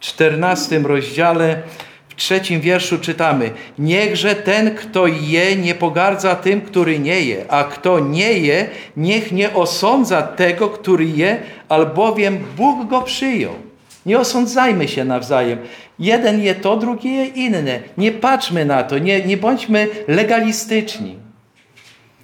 14 0.00 0.78
rozdziale, 0.78 1.62
w 2.16 2.16
trzecim 2.16 2.60
wierszu 2.60 2.98
czytamy: 2.98 3.50
Niechże 3.78 4.34
ten, 4.34 4.74
kto 4.74 5.06
je, 5.06 5.56
nie 5.56 5.74
pogardza 5.74 6.34
tym, 6.34 6.60
który 6.60 6.98
nie 6.98 7.20
je, 7.20 7.44
a 7.48 7.64
kto 7.64 8.00
nie 8.00 8.32
je, 8.32 8.66
niech 8.96 9.32
nie 9.32 9.54
osądza 9.54 10.22
tego, 10.22 10.68
który 10.68 11.04
je, 11.04 11.38
albowiem 11.68 12.38
Bóg 12.56 12.88
go 12.88 13.02
przyjął. 13.02 13.52
Nie 14.06 14.18
osądzajmy 14.18 14.88
się 14.88 15.04
nawzajem. 15.04 15.58
Jeden 15.98 16.40
je 16.40 16.54
to, 16.54 16.76
drugi 16.76 17.14
je 17.14 17.26
inne. 17.26 17.80
Nie 17.98 18.12
patrzmy 18.12 18.64
na 18.64 18.82
to, 18.82 18.98
nie, 18.98 19.22
nie 19.22 19.36
bądźmy 19.36 19.88
legalistyczni. 20.08 21.16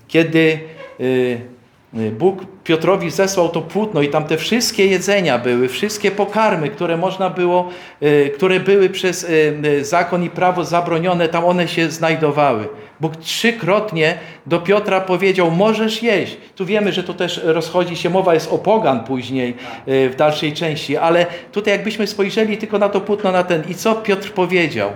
Kiedy. 0.08 0.58
Yy, 0.98 1.59
Bóg 1.92 2.44
Piotrowi 2.64 3.10
zesłał 3.10 3.48
to 3.48 3.60
płótno 3.60 4.02
i 4.02 4.08
tam 4.08 4.24
te 4.24 4.36
wszystkie 4.36 4.86
jedzenia 4.86 5.38
były, 5.38 5.68
wszystkie 5.68 6.10
pokarmy, 6.10 6.68
które 6.68 6.96
można 6.96 7.30
było, 7.30 7.68
y, 8.02 8.32
które 8.36 8.60
były 8.60 8.90
przez 8.90 9.24
y, 9.24 9.84
zakon 9.84 10.24
i 10.24 10.30
prawo 10.30 10.64
zabronione, 10.64 11.28
tam 11.28 11.44
one 11.44 11.68
się 11.68 11.90
znajdowały. 11.90 12.68
Bóg 13.00 13.16
trzykrotnie 13.16 14.18
do 14.46 14.60
Piotra 14.60 15.00
powiedział, 15.00 15.50
możesz 15.50 16.02
jeść. 16.02 16.36
Tu 16.56 16.66
wiemy, 16.66 16.92
że 16.92 17.02
to 17.02 17.14
też 17.14 17.40
rozchodzi 17.44 17.96
się, 17.96 18.10
mowa 18.10 18.34
jest 18.34 18.52
o 18.52 18.58
pogan 18.58 19.04
później 19.04 19.56
w 19.86 20.14
dalszej 20.16 20.52
części, 20.52 20.96
ale 20.96 21.26
tutaj 21.52 21.72
jakbyśmy 21.72 22.06
spojrzeli 22.06 22.58
tylko 22.58 22.78
na 22.78 22.88
to 22.88 23.00
płótno, 23.00 23.32
na 23.32 23.42
ten 23.42 23.62
i 23.68 23.74
co 23.74 23.94
Piotr 23.94 24.32
powiedział? 24.32 24.90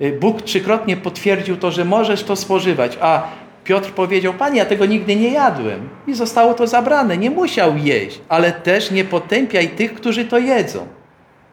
y, 0.00 0.18
Bóg 0.20 0.42
trzykrotnie 0.42 0.96
potwierdził 0.96 1.56
to, 1.56 1.70
że 1.70 1.84
możesz 1.84 2.22
to 2.22 2.36
spożywać, 2.36 2.98
a 3.00 3.28
Piotr 3.68 3.90
powiedział, 3.90 4.34
Panie, 4.34 4.58
ja 4.58 4.64
tego 4.64 4.86
nigdy 4.86 5.16
nie 5.16 5.28
jadłem. 5.28 5.88
I 6.06 6.14
zostało 6.14 6.54
to 6.54 6.66
zabrane. 6.66 7.16
Nie 7.16 7.30
musiał 7.30 7.76
jeść, 7.76 8.20
ale 8.28 8.52
też 8.52 8.90
nie 8.90 9.04
potępiaj 9.04 9.68
tych, 9.68 9.94
którzy 9.94 10.24
to 10.24 10.38
jedzą. 10.38 10.86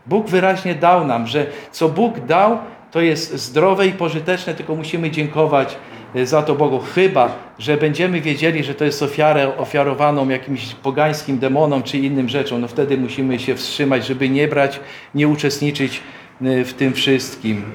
Bóg 0.06 0.30
wyraźnie 0.30 0.76
dał 0.76 1.08
nam, 1.08 1.28
że 1.28 1.46
co 1.72 1.90
Bóg 1.90 2.20
dał, 2.20 2.58
to 2.92 3.02
jest 3.02 3.34
zdrowe 3.34 3.88
i 3.88 3.92
pożyteczne, 3.92 4.54
tylko 4.54 4.76
musimy 4.76 5.12
dziękować 5.12 5.78
y, 6.16 6.28
za 6.28 6.44
to 6.44 6.56
Bogu. 6.56 6.80
Chyba, 6.80 7.36
że 7.60 7.78
będziemy 7.78 8.22
wiedzieli, 8.22 8.64
że 8.64 8.76
to 8.76 8.86
jest 8.86 9.04
ofiarę 9.04 9.58
ofiarowaną 9.58 10.30
jakimś 10.30 10.74
pogańskim 10.74 11.40
demonom 11.40 11.84
czy 11.84 11.98
innym 11.98 12.30
rzeczom, 12.30 12.62
no 12.62 12.68
wtedy 12.68 12.98
musimy 12.98 13.40
się 13.40 13.56
wstrzymać, 13.56 14.06
żeby 14.06 14.30
nie 14.30 14.48
brać, 14.48 14.80
nie 15.16 15.28
uczestniczyć 15.28 16.02
y, 16.42 16.66
w 16.66 16.74
tym 16.74 16.94
wszystkim. 16.94 17.66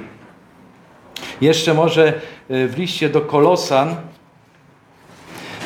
Jeszcze 1.41 1.75
może 1.75 2.09
y, 2.51 2.69
w 2.69 2.79
liście 2.79 3.09
do 3.09 3.21
Kolosan, 3.21 3.97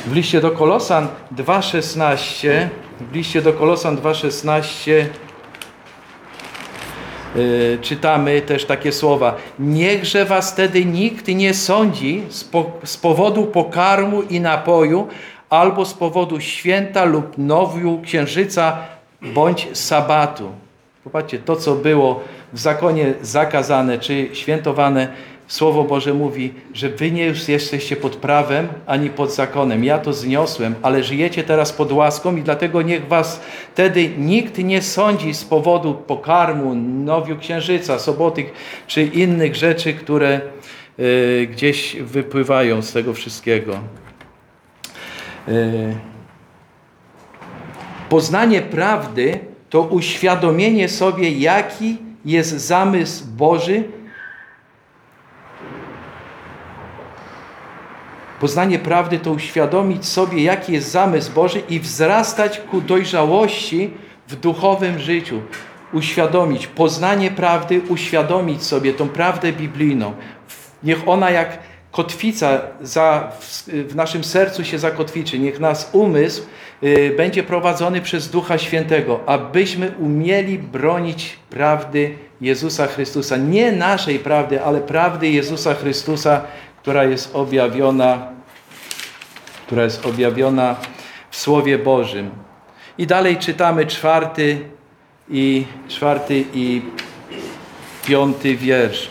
w 0.07 0.13
liście 0.13 0.41
do 0.41 0.51
Kolosan 0.51 1.09
2,16, 1.37 2.69
w 3.01 3.15
liście 3.15 3.43
do 3.43 3.53
Kolosan 3.53 3.97
2,16 3.97 4.91
yy, 7.35 7.79
czytamy 7.83 8.41
też 8.41 8.65
takie 8.65 8.93
słowa. 8.93 9.37
Niechże 9.59 10.25
was 10.25 10.53
wtedy 10.53 10.85
nikt 10.85 11.29
nie 11.29 11.55
sądzi 11.55 12.23
z, 12.29 12.45
po, 12.45 12.71
z 12.85 12.97
powodu 12.97 13.45
pokarmu 13.45 14.23
i 14.23 14.41
napoju, 14.41 15.09
albo 15.51 15.85
z 15.85 15.95
powodu 15.95 16.41
święta 16.41 17.05
lub 17.05 17.39
nowiu 17.39 18.01
księżyca, 18.05 18.79
bądź 19.23 19.69
sabatu. 19.73 20.53
Popatrzcie, 21.05 21.39
to 21.39 21.57
co 21.57 21.75
było 21.75 22.21
w 22.53 22.59
zakonie 22.59 23.15
zakazane 23.23 23.99
czy 23.99 24.29
świętowane, 24.33 25.09
Słowo 25.49 25.85
Boże 25.85 26.15
mówi, 26.15 26.55
że 26.73 26.89
wy 26.89 27.11
nie 27.11 27.27
już 27.27 27.49
jesteście 27.49 27.97
pod 27.97 28.17
prawem 28.17 28.69
ani 28.87 29.11
pod 29.11 29.35
zakonem. 29.35 29.85
Ja 29.85 29.99
to 29.99 30.13
zniosłem, 30.13 30.75
ale 30.83 31.03
żyjecie 31.05 31.43
teraz 31.43 31.73
pod 31.73 31.93
łaską 31.93 32.37
i 32.37 32.43
dlatego 32.43 32.83
niech 32.83 33.09
was 33.09 33.41
wtedy 33.73 34.11
nikt 34.19 34.59
nie 34.59 34.83
sądzi 34.83 35.35
z 35.35 35.45
powodu 35.45 35.95
pokarmu, 35.95 36.75
nowiu 37.05 37.39
księżyca, 37.39 37.99
soboty 37.99 38.45
czy 38.87 39.03
innych 39.03 39.55
rzeczy, 39.55 39.95
które 39.95 40.41
y, 40.99 41.49
gdzieś 41.53 41.97
wypływają 41.97 42.83
z 42.83 42.93
tego 42.93 43.15
wszystkiego. 43.15 43.81
Y, 45.49 45.95
poznanie 48.09 48.63
prawdy 48.63 49.39
to 49.71 49.83
uświadomienie 49.83 50.89
sobie, 50.89 51.31
jaki 51.31 51.97
jest 52.25 52.51
zamysł 52.51 53.25
Boży 53.27 53.85
Poznanie 58.45 58.79
prawdy 58.79 59.19
to 59.19 59.33
uświadomić 59.33 60.07
sobie, 60.07 60.43
jaki 60.43 60.73
jest 60.73 60.91
zamysł 60.91 61.33
Boży 61.33 61.63
i 61.69 61.81
wzrastać 61.81 62.61
ku 62.61 62.81
dojrzałości 62.81 63.91
w 64.29 64.37
duchowym 64.37 64.99
życiu. 64.99 65.41
Uświadomić, 65.93 66.67
poznanie 66.67 67.31
prawdy, 67.31 67.81
uświadomić 67.89 68.63
sobie 68.63 68.93
tą 68.93 69.09
prawdę 69.09 69.53
biblijną. 69.53 70.13
Niech 70.83 71.09
ona 71.09 71.31
jak 71.31 71.59
kotwica 71.91 72.61
za, 72.83 73.33
w, 73.89 73.95
naszym 73.95 74.25
sercu 74.25 74.65
się 74.65 74.79
zakotwiczy. 74.79 75.39
Niech 75.39 75.61
nas 75.61 75.91
umysł 75.93 76.43
y, 76.83 77.15
będzie 77.17 77.43
prowadzony 77.43 78.01
przez 78.01 78.31
Ducha 78.31 78.59
Świętego, 78.59 79.21
abyśmy 79.27 79.91
umieli 79.99 80.59
bronić 80.59 81.37
prawdy 81.51 82.15
Jezusa 82.41 82.87
Chrystusa. 82.87 83.37
Nie 83.37 83.73
naszej 83.73 84.19
prawdy, 84.19 84.63
ale 84.63 84.81
prawdy 84.81 85.29
Jezusa 85.29 85.75
Chrystusa, 85.75 86.43
która 86.83 87.05
jest 87.05 87.37
objawiona, 87.37 88.34
która 89.67 89.85
jest 89.85 90.07
objawiona 90.07 90.77
w 91.31 91.37
Słowie 91.37 91.79
Bożym. 91.79 92.31
I 92.99 93.07
dalej 93.07 93.37
czytamy 93.37 93.87
czwarty 93.87 94.59
i, 95.31 95.65
czwarty 95.89 96.45
i 96.55 96.83
piąty 98.07 98.57
wiersz. 98.57 99.11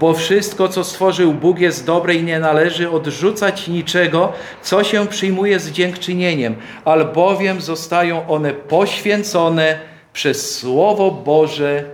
Bo 0.00 0.14
wszystko, 0.14 0.68
co 0.68 0.84
stworzył 0.84 1.32
Bóg 1.32 1.58
jest 1.58 1.86
dobre 1.86 2.14
i 2.14 2.22
nie 2.22 2.40
należy 2.40 2.90
odrzucać 2.90 3.68
niczego, 3.68 4.32
co 4.62 4.84
się 4.84 5.06
przyjmuje 5.06 5.60
z 5.60 5.70
dziękczynieniem, 5.70 6.54
albowiem 6.84 7.60
zostają 7.60 8.28
one 8.28 8.52
poświęcone 8.52 9.78
przez 10.12 10.58
Słowo 10.58 11.10
Boże 11.10 11.84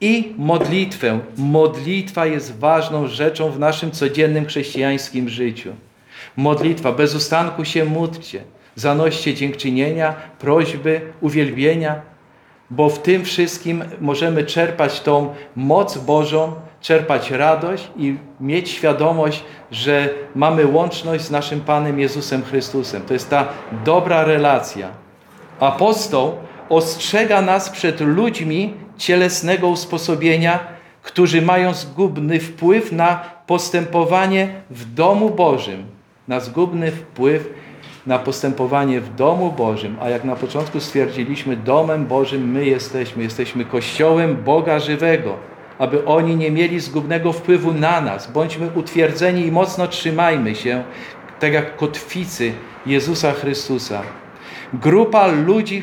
i 0.00 0.34
modlitwę. 0.38 1.20
Modlitwa 1.36 2.26
jest 2.26 2.58
ważną 2.58 3.08
rzeczą 3.08 3.50
w 3.50 3.58
naszym 3.58 3.90
codziennym 3.90 4.46
chrześcijańskim 4.46 5.28
życiu. 5.28 5.72
Modlitwa, 6.36 6.92
bez 6.92 7.14
ustanku 7.14 7.64
się 7.64 7.84
módlcie, 7.84 8.44
zanoście 8.74 9.34
dziękczynienia, 9.34 10.14
prośby, 10.38 11.00
uwielbienia, 11.20 12.00
bo 12.70 12.90
w 12.90 12.98
tym 12.98 13.24
wszystkim 13.24 13.84
możemy 14.00 14.44
czerpać 14.44 15.00
tą 15.00 15.34
moc 15.56 15.98
Bożą, 15.98 16.52
czerpać 16.80 17.30
radość 17.30 17.90
i 17.96 18.16
mieć 18.40 18.70
świadomość, 18.70 19.44
że 19.70 20.08
mamy 20.34 20.66
łączność 20.66 21.24
z 21.24 21.30
naszym 21.30 21.60
Panem 21.60 22.00
Jezusem 22.00 22.42
Chrystusem. 22.42 23.02
To 23.02 23.12
jest 23.12 23.30
ta 23.30 23.48
dobra 23.84 24.24
relacja. 24.24 24.88
Apostoł 25.60 26.32
ostrzega 26.68 27.42
nas 27.42 27.70
przed 27.70 28.00
ludźmi 28.00 28.74
cielesnego 28.98 29.68
usposobienia, 29.68 30.58
którzy 31.02 31.42
mają 31.42 31.74
zgubny 31.74 32.40
wpływ 32.40 32.92
na 32.92 33.24
postępowanie 33.46 34.48
w 34.70 34.94
domu 34.94 35.30
Bożym. 35.30 35.99
Na 36.30 36.40
zgubny 36.40 36.90
wpływ 36.90 37.50
na 38.06 38.18
postępowanie 38.18 39.00
w 39.00 39.14
domu 39.14 39.52
Bożym. 39.52 39.96
A 40.00 40.08
jak 40.08 40.24
na 40.24 40.36
początku 40.36 40.80
stwierdziliśmy, 40.80 41.56
domem 41.56 42.06
Bożym 42.06 42.50
my 42.50 42.64
jesteśmy. 42.64 43.22
Jesteśmy 43.22 43.64
kościołem 43.64 44.36
Boga 44.36 44.78
żywego. 44.78 45.36
Aby 45.78 46.04
oni 46.04 46.36
nie 46.36 46.50
mieli 46.50 46.80
zgubnego 46.80 47.32
wpływu 47.32 47.72
na 47.72 48.00
nas. 48.00 48.32
Bądźmy 48.32 48.70
utwierdzeni 48.74 49.46
i 49.46 49.52
mocno 49.52 49.86
trzymajmy 49.86 50.54
się, 50.54 50.84
tak 51.40 51.52
jak 51.52 51.76
kotwicy 51.76 52.52
Jezusa 52.86 53.32
Chrystusa. 53.32 54.02
Grupa 54.74 55.26
ludzi, 55.26 55.82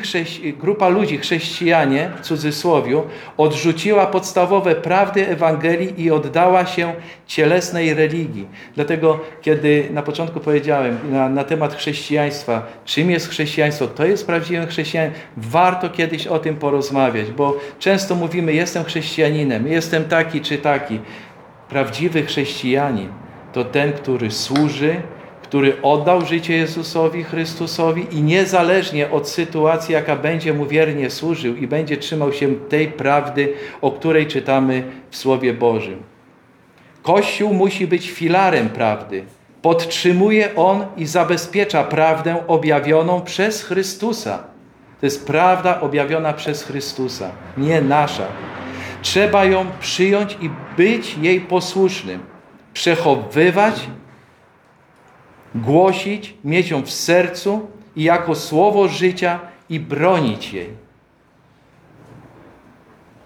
grupa 0.58 0.88
ludzi, 0.88 1.18
chrześcijanie, 1.18 2.10
w 2.16 2.20
cudzysłowiu, 2.20 3.02
odrzuciła 3.36 4.06
podstawowe 4.06 4.74
prawdy 4.74 5.28
Ewangelii 5.28 6.02
i 6.02 6.10
oddała 6.10 6.66
się 6.66 6.94
cielesnej 7.26 7.94
religii. 7.94 8.48
Dlatego, 8.74 9.20
kiedy 9.42 9.88
na 9.90 10.02
początku 10.02 10.40
powiedziałem 10.40 10.98
na, 11.10 11.28
na 11.28 11.44
temat 11.44 11.74
chrześcijaństwa, 11.74 12.66
czym 12.84 13.10
jest 13.10 13.28
chrześcijaństwo, 13.28 13.86
to 13.86 14.06
jest 14.06 14.26
prawdziwym 14.26 14.66
chrześcijaninem, 14.66 15.20
warto 15.36 15.90
kiedyś 15.90 16.26
o 16.26 16.38
tym 16.38 16.56
porozmawiać, 16.56 17.30
bo 17.30 17.56
często 17.78 18.14
mówimy, 18.14 18.52
jestem 18.52 18.84
chrześcijaninem, 18.84 19.68
jestem 19.68 20.04
taki 20.04 20.40
czy 20.40 20.58
taki. 20.58 21.00
Prawdziwy 21.68 22.22
chrześcijanin 22.22 23.08
to 23.52 23.64
ten, 23.64 23.92
który 23.92 24.30
służy, 24.30 25.02
który 25.48 25.82
oddał 25.82 26.26
życie 26.26 26.56
Jezusowi 26.56 27.24
Chrystusowi 27.24 28.06
i 28.10 28.22
niezależnie 28.22 29.10
od 29.10 29.28
sytuacji, 29.28 29.92
jaka 29.92 30.16
będzie 30.16 30.54
mu 30.54 30.66
wiernie 30.66 31.10
służył 31.10 31.56
i 31.56 31.66
będzie 31.66 31.96
trzymał 31.96 32.32
się 32.32 32.54
tej 32.54 32.88
prawdy, 32.88 33.52
o 33.80 33.90
której 33.90 34.26
czytamy 34.26 34.82
w 35.10 35.16
Słowie 35.16 35.54
Bożym. 35.54 36.02
Kościół 37.02 37.54
musi 37.54 37.86
być 37.86 38.10
filarem 38.10 38.68
prawdy. 38.68 39.24
Podtrzymuje 39.62 40.54
on 40.56 40.86
i 40.96 41.06
zabezpiecza 41.06 41.84
prawdę 41.84 42.46
objawioną 42.46 43.20
przez 43.20 43.62
Chrystusa. 43.62 44.38
To 45.00 45.06
jest 45.06 45.26
prawda 45.26 45.80
objawiona 45.80 46.32
przez 46.32 46.62
Chrystusa, 46.62 47.30
nie 47.56 47.80
nasza. 47.80 48.26
Trzeba 49.02 49.44
ją 49.44 49.66
przyjąć 49.80 50.38
i 50.40 50.50
być 50.76 51.18
jej 51.18 51.40
posłusznym, 51.40 52.20
przechowywać 52.72 53.88
głosić, 55.54 56.34
mieć 56.44 56.70
ją 56.70 56.82
w 56.82 56.90
sercu 56.90 57.66
i 57.96 58.02
jako 58.02 58.34
słowo 58.34 58.88
życia 58.88 59.40
i 59.70 59.80
bronić 59.80 60.52
jej. 60.52 60.68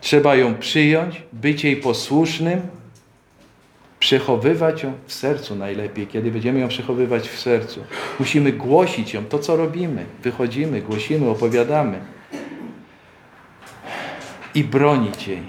Trzeba 0.01 0.37
ją 0.37 0.55
przyjąć, 0.55 1.23
być 1.33 1.65
jej 1.65 1.77
posłusznym, 1.77 2.61
przechowywać 3.99 4.83
ją 4.83 4.93
w 5.07 5.13
sercu 5.13 5.55
najlepiej, 5.55 6.07
kiedy 6.07 6.31
będziemy 6.31 6.61
ją 6.61 6.69
przechowywać 6.69 7.29
w 7.29 7.41
sercu. 7.41 7.85
Musimy 8.19 8.53
głosić 8.53 9.15
ją, 9.15 9.25
to 9.25 9.39
co 9.39 9.57
robimy. 9.57 10.05
Wychodzimy, 10.23 10.83
głosimy, 10.83 11.31
opowiadamy. 11.31 12.01
I 14.55 14.65
bronić 14.65 15.29
jej. 15.29 15.43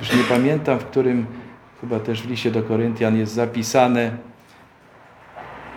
Już 0.00 0.12
nie 0.12 0.24
pamiętam, 0.24 0.78
w 0.78 0.84
którym 0.84 1.26
chyba 1.84 2.00
też 2.00 2.22
w 2.22 2.30
liście 2.30 2.50
do 2.50 2.62
Koryntian 2.62 3.18
jest 3.18 3.32
zapisane, 3.32 4.16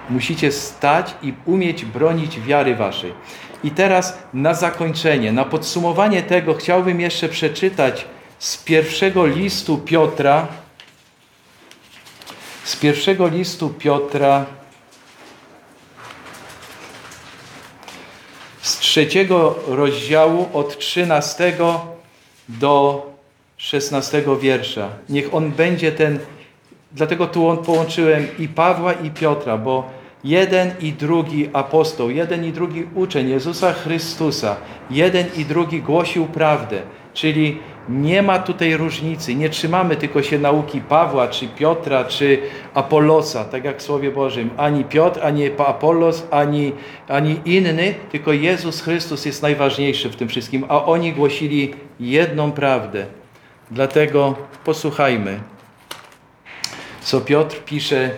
musicie 0.10 0.52
stać 0.52 1.16
i 1.22 1.34
umieć 1.46 1.86
bronić 1.86 2.40
wiary 2.40 2.76
waszej. 2.76 3.14
I 3.64 3.72
teraz 3.72 4.18
na 4.34 4.54
zakończenie, 4.54 5.32
na 5.32 5.46
podsumowanie 5.46 6.24
tego 6.24 6.54
chciałbym 6.54 7.02
jeszcze 7.02 7.30
przeczytać 7.30 8.06
z 8.40 8.64
pierwszego 8.64 9.26
listu 9.26 9.78
Piotra, 9.78 10.48
z 12.64 12.76
pierwszego 12.76 13.28
listu 13.28 13.70
Piotra, 13.70 14.46
z 18.62 18.80
trzeciego 18.80 19.56
rozdziału 19.68 20.50
od 20.54 20.78
13 20.78 21.58
do 22.50 23.17
16 23.58 24.24
wiersza. 24.42 24.90
Niech 25.10 25.34
on 25.34 25.52
będzie 25.52 25.92
ten, 25.92 26.20
dlatego 26.92 27.28
tu 27.28 27.48
on 27.48 27.58
połączyłem 27.58 28.28
i 28.40 28.48
Pawła 28.48 28.94
i 28.94 29.12
Piotra, 29.12 29.58
bo 29.58 29.90
jeden 30.24 30.72
i 30.82 30.94
drugi 30.94 31.50
apostoł, 31.54 32.10
jeden 32.10 32.46
i 32.46 32.52
drugi 32.52 32.88
uczeń 32.96 33.30
Jezusa 33.30 33.74
Chrystusa, 33.74 34.56
jeden 34.90 35.26
i 35.38 35.46
drugi 35.46 35.82
głosił 35.82 36.26
prawdę, 36.26 36.82
czyli 37.14 37.58
nie 37.90 38.22
ma 38.22 38.40
tutaj 38.40 38.78
różnicy. 38.78 39.36
Nie 39.36 39.50
trzymamy 39.50 39.96
tylko 39.96 40.24
się 40.24 40.40
nauki 40.40 40.82
Pawła, 40.82 41.28
czy 41.28 41.48
Piotra, 41.48 42.06
czy 42.06 42.40
Apollosa, 42.74 43.46
tak 43.46 43.64
jak 43.64 43.80
w 43.80 43.82
Słowie 43.82 44.12
Bożym. 44.12 44.50
Ani 44.58 44.84
Piotr, 44.84 45.20
ani 45.24 45.50
Apollos, 45.58 46.28
ani, 46.32 46.72
ani 47.08 47.40
inny, 47.46 47.96
tylko 48.12 48.34
Jezus 48.34 48.82
Chrystus 48.82 49.26
jest 49.26 49.42
najważniejszy 49.42 50.10
w 50.10 50.16
tym 50.16 50.28
wszystkim, 50.28 50.66
a 50.70 50.86
oni 50.86 51.14
głosili 51.14 51.74
jedną 52.00 52.52
prawdę. 52.52 53.06
Dlatego 53.72 54.36
posłuchajmy, 54.64 55.40
co 57.02 57.22
Piotr 57.22 57.64
pisze 57.66 58.12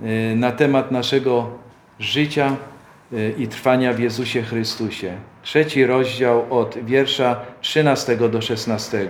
y, 0.00 0.36
na 0.36 0.52
temat 0.52 0.90
naszego 0.90 1.50
życia 1.98 2.56
y, 3.12 3.34
i 3.38 3.48
trwania 3.48 3.92
w 3.92 3.98
Jezusie 3.98 4.42
Chrystusie. 4.42 5.16
Trzeci 5.42 5.86
rozdział 5.86 6.58
od 6.58 6.78
wiersza 6.84 7.40
13 7.60 8.16
do 8.16 8.42
16. 8.42 9.08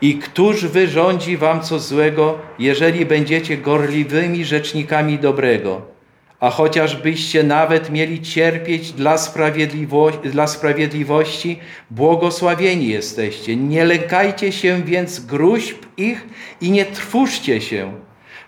I 0.00 0.18
któż 0.18 0.66
wyrządzi 0.66 1.36
wam 1.36 1.60
co 1.60 1.78
złego, 1.78 2.38
jeżeli 2.58 3.06
będziecie 3.06 3.56
gorliwymi 3.56 4.44
rzecznikami 4.44 5.18
dobrego? 5.18 5.95
A 6.40 6.50
chociażbyście 6.50 7.42
nawet 7.42 7.90
mieli 7.90 8.22
cierpieć 8.22 8.92
dla, 8.92 9.18
sprawiedliwości, 9.18 10.28
dla 10.30 10.46
sprawiedliwości, 10.46 11.58
błogosławieni 11.90 12.88
jesteście. 12.88 13.56
Nie 13.56 13.84
lękajcie 13.84 14.52
się 14.52 14.82
więc 14.84 15.20
gruźb 15.20 15.76
ich 15.96 16.26
i 16.60 16.70
nie 16.70 16.84
trwóżcie 16.84 17.60
się, 17.60 17.92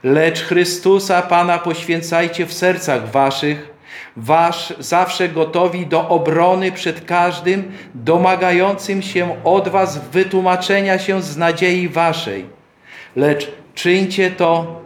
lecz 0.03 0.43
Chrystusa 0.43 1.23
Pana 1.23 1.59
poświęcajcie 1.59 2.47
w 2.47 2.53
sercach 2.53 3.11
waszych, 3.11 3.75
wasz 4.17 4.75
zawsze 4.79 5.29
gotowi 5.29 5.87
do 5.87 6.09
obrony 6.09 6.73
przed 6.73 7.05
każdym 7.05 7.73
domagającym 7.95 9.03
się 9.03 9.45
od 9.45 9.69
was 9.69 10.11
wytłumaczenia 10.11 10.99
się 10.99 11.23
z 11.23 11.37
nadziei 11.37 11.89
waszej. 11.89 12.47
Lecz 13.17 13.53
czyńcie 13.75 14.31
to 14.31 14.81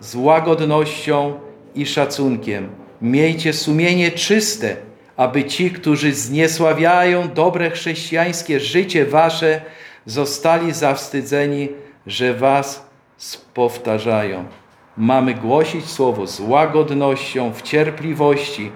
z 0.00 0.14
łagodnością 0.14 1.45
i 1.76 1.86
szacunkiem. 1.86 2.68
Miejcie 3.02 3.52
sumienie 3.52 4.10
czyste, 4.10 4.76
aby 5.16 5.44
ci, 5.44 5.70
którzy 5.70 6.14
zniesławiają 6.14 7.28
dobre 7.28 7.70
chrześcijańskie 7.70 8.60
życie 8.60 9.06
wasze, 9.06 9.60
zostali 10.06 10.72
zawstydzeni, 10.72 11.68
że 12.06 12.34
was 12.34 12.86
spowtarzają. 13.16 14.44
Mamy 14.96 15.34
głosić 15.34 15.86
słowo 15.86 16.26
z 16.26 16.40
łagodnością, 16.40 17.52
w 17.52 17.62
cierpliwości, 17.62 18.70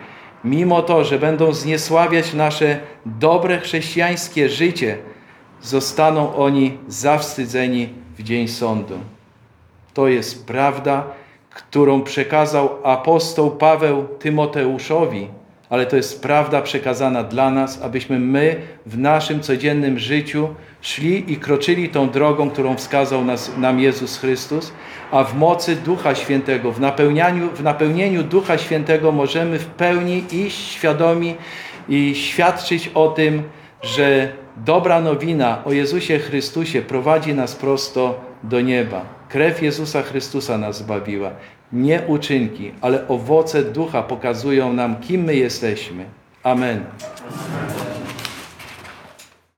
mimo 0.45 0.83
to, 0.83 1.05
że 1.05 1.19
będą 1.19 1.53
zniesławiać 1.53 2.35
nasze 2.35 2.79
dobre 3.07 3.61
chrześcijańskie 3.61 4.49
życie, 4.49 4.99
zostaną 5.63 6.35
oni 6.37 6.79
zawstydzeni 6.89 7.89
w 8.19 8.23
dzień 8.23 8.49
sądu. 8.49 8.99
To 9.95 10.09
jest 10.09 10.47
prawda, 10.47 11.05
którą 11.51 12.03
przekazał 12.03 12.71
apostoł 12.83 13.51
Paweł 13.51 14.09
Tymoteuszowi, 14.19 15.29
ale 15.71 15.87
to 15.87 15.97
jest 15.97 16.23
prawda 16.23 16.63
przekazana 16.63 17.25
dla 17.25 17.51
nas, 17.51 17.83
abyśmy 17.83 18.19
my 18.19 18.57
w 18.87 18.99
naszym 18.99 19.41
codziennym 19.41 19.99
życiu 19.99 20.49
szli 20.81 21.33
i 21.33 21.37
kroczyli 21.37 21.89
tą 21.89 22.11
drogą, 22.11 22.51
którą 22.51 22.77
wskazał 22.77 23.25
nas, 23.25 23.57
nam 23.59 23.81
Jezus 23.81 24.19
Chrystus, 24.19 24.73
a 25.11 25.25
w 25.25 25.37
mocy 25.37 25.77
Ducha 25.77 26.15
Świętego, 26.15 26.73
w 26.73 26.81
napełnianiu, 26.81 27.49
w 27.55 27.63
napełnieniu 27.63 28.23
Ducha 28.23 28.59
Świętego 28.59 29.13
możemy 29.13 29.59
w 29.59 29.67
pełni 29.67 30.25
iść 30.33 30.73
świadomi 30.73 31.37
i 31.89 32.15
świadczyć 32.15 32.91
o 32.95 33.09
tym, 33.09 33.43
że 33.83 34.33
dobra 34.57 35.01
nowina 35.01 35.65
o 35.65 35.73
Jezusie 35.73 36.19
Chrystusie 36.19 36.83
prowadzi 36.83 37.35
nas 37.35 37.57
prosto 37.57 38.21
do 38.43 38.61
nieba. 38.61 39.20
Krew 39.31 39.63
Jezusa 39.63 40.03
Chrystusa 40.03 40.59
nas 40.59 40.79
zbawiła. 40.79 41.31
Nie 41.73 42.03
uczynki, 42.07 42.73
ale 42.81 43.09
owoce 43.09 43.63
ducha 43.63 44.03
pokazują 44.03 44.73
nam, 44.73 44.97
kim 45.01 45.25
my 45.25 45.37
jesteśmy. 45.37 46.05
Amen. 46.43 46.85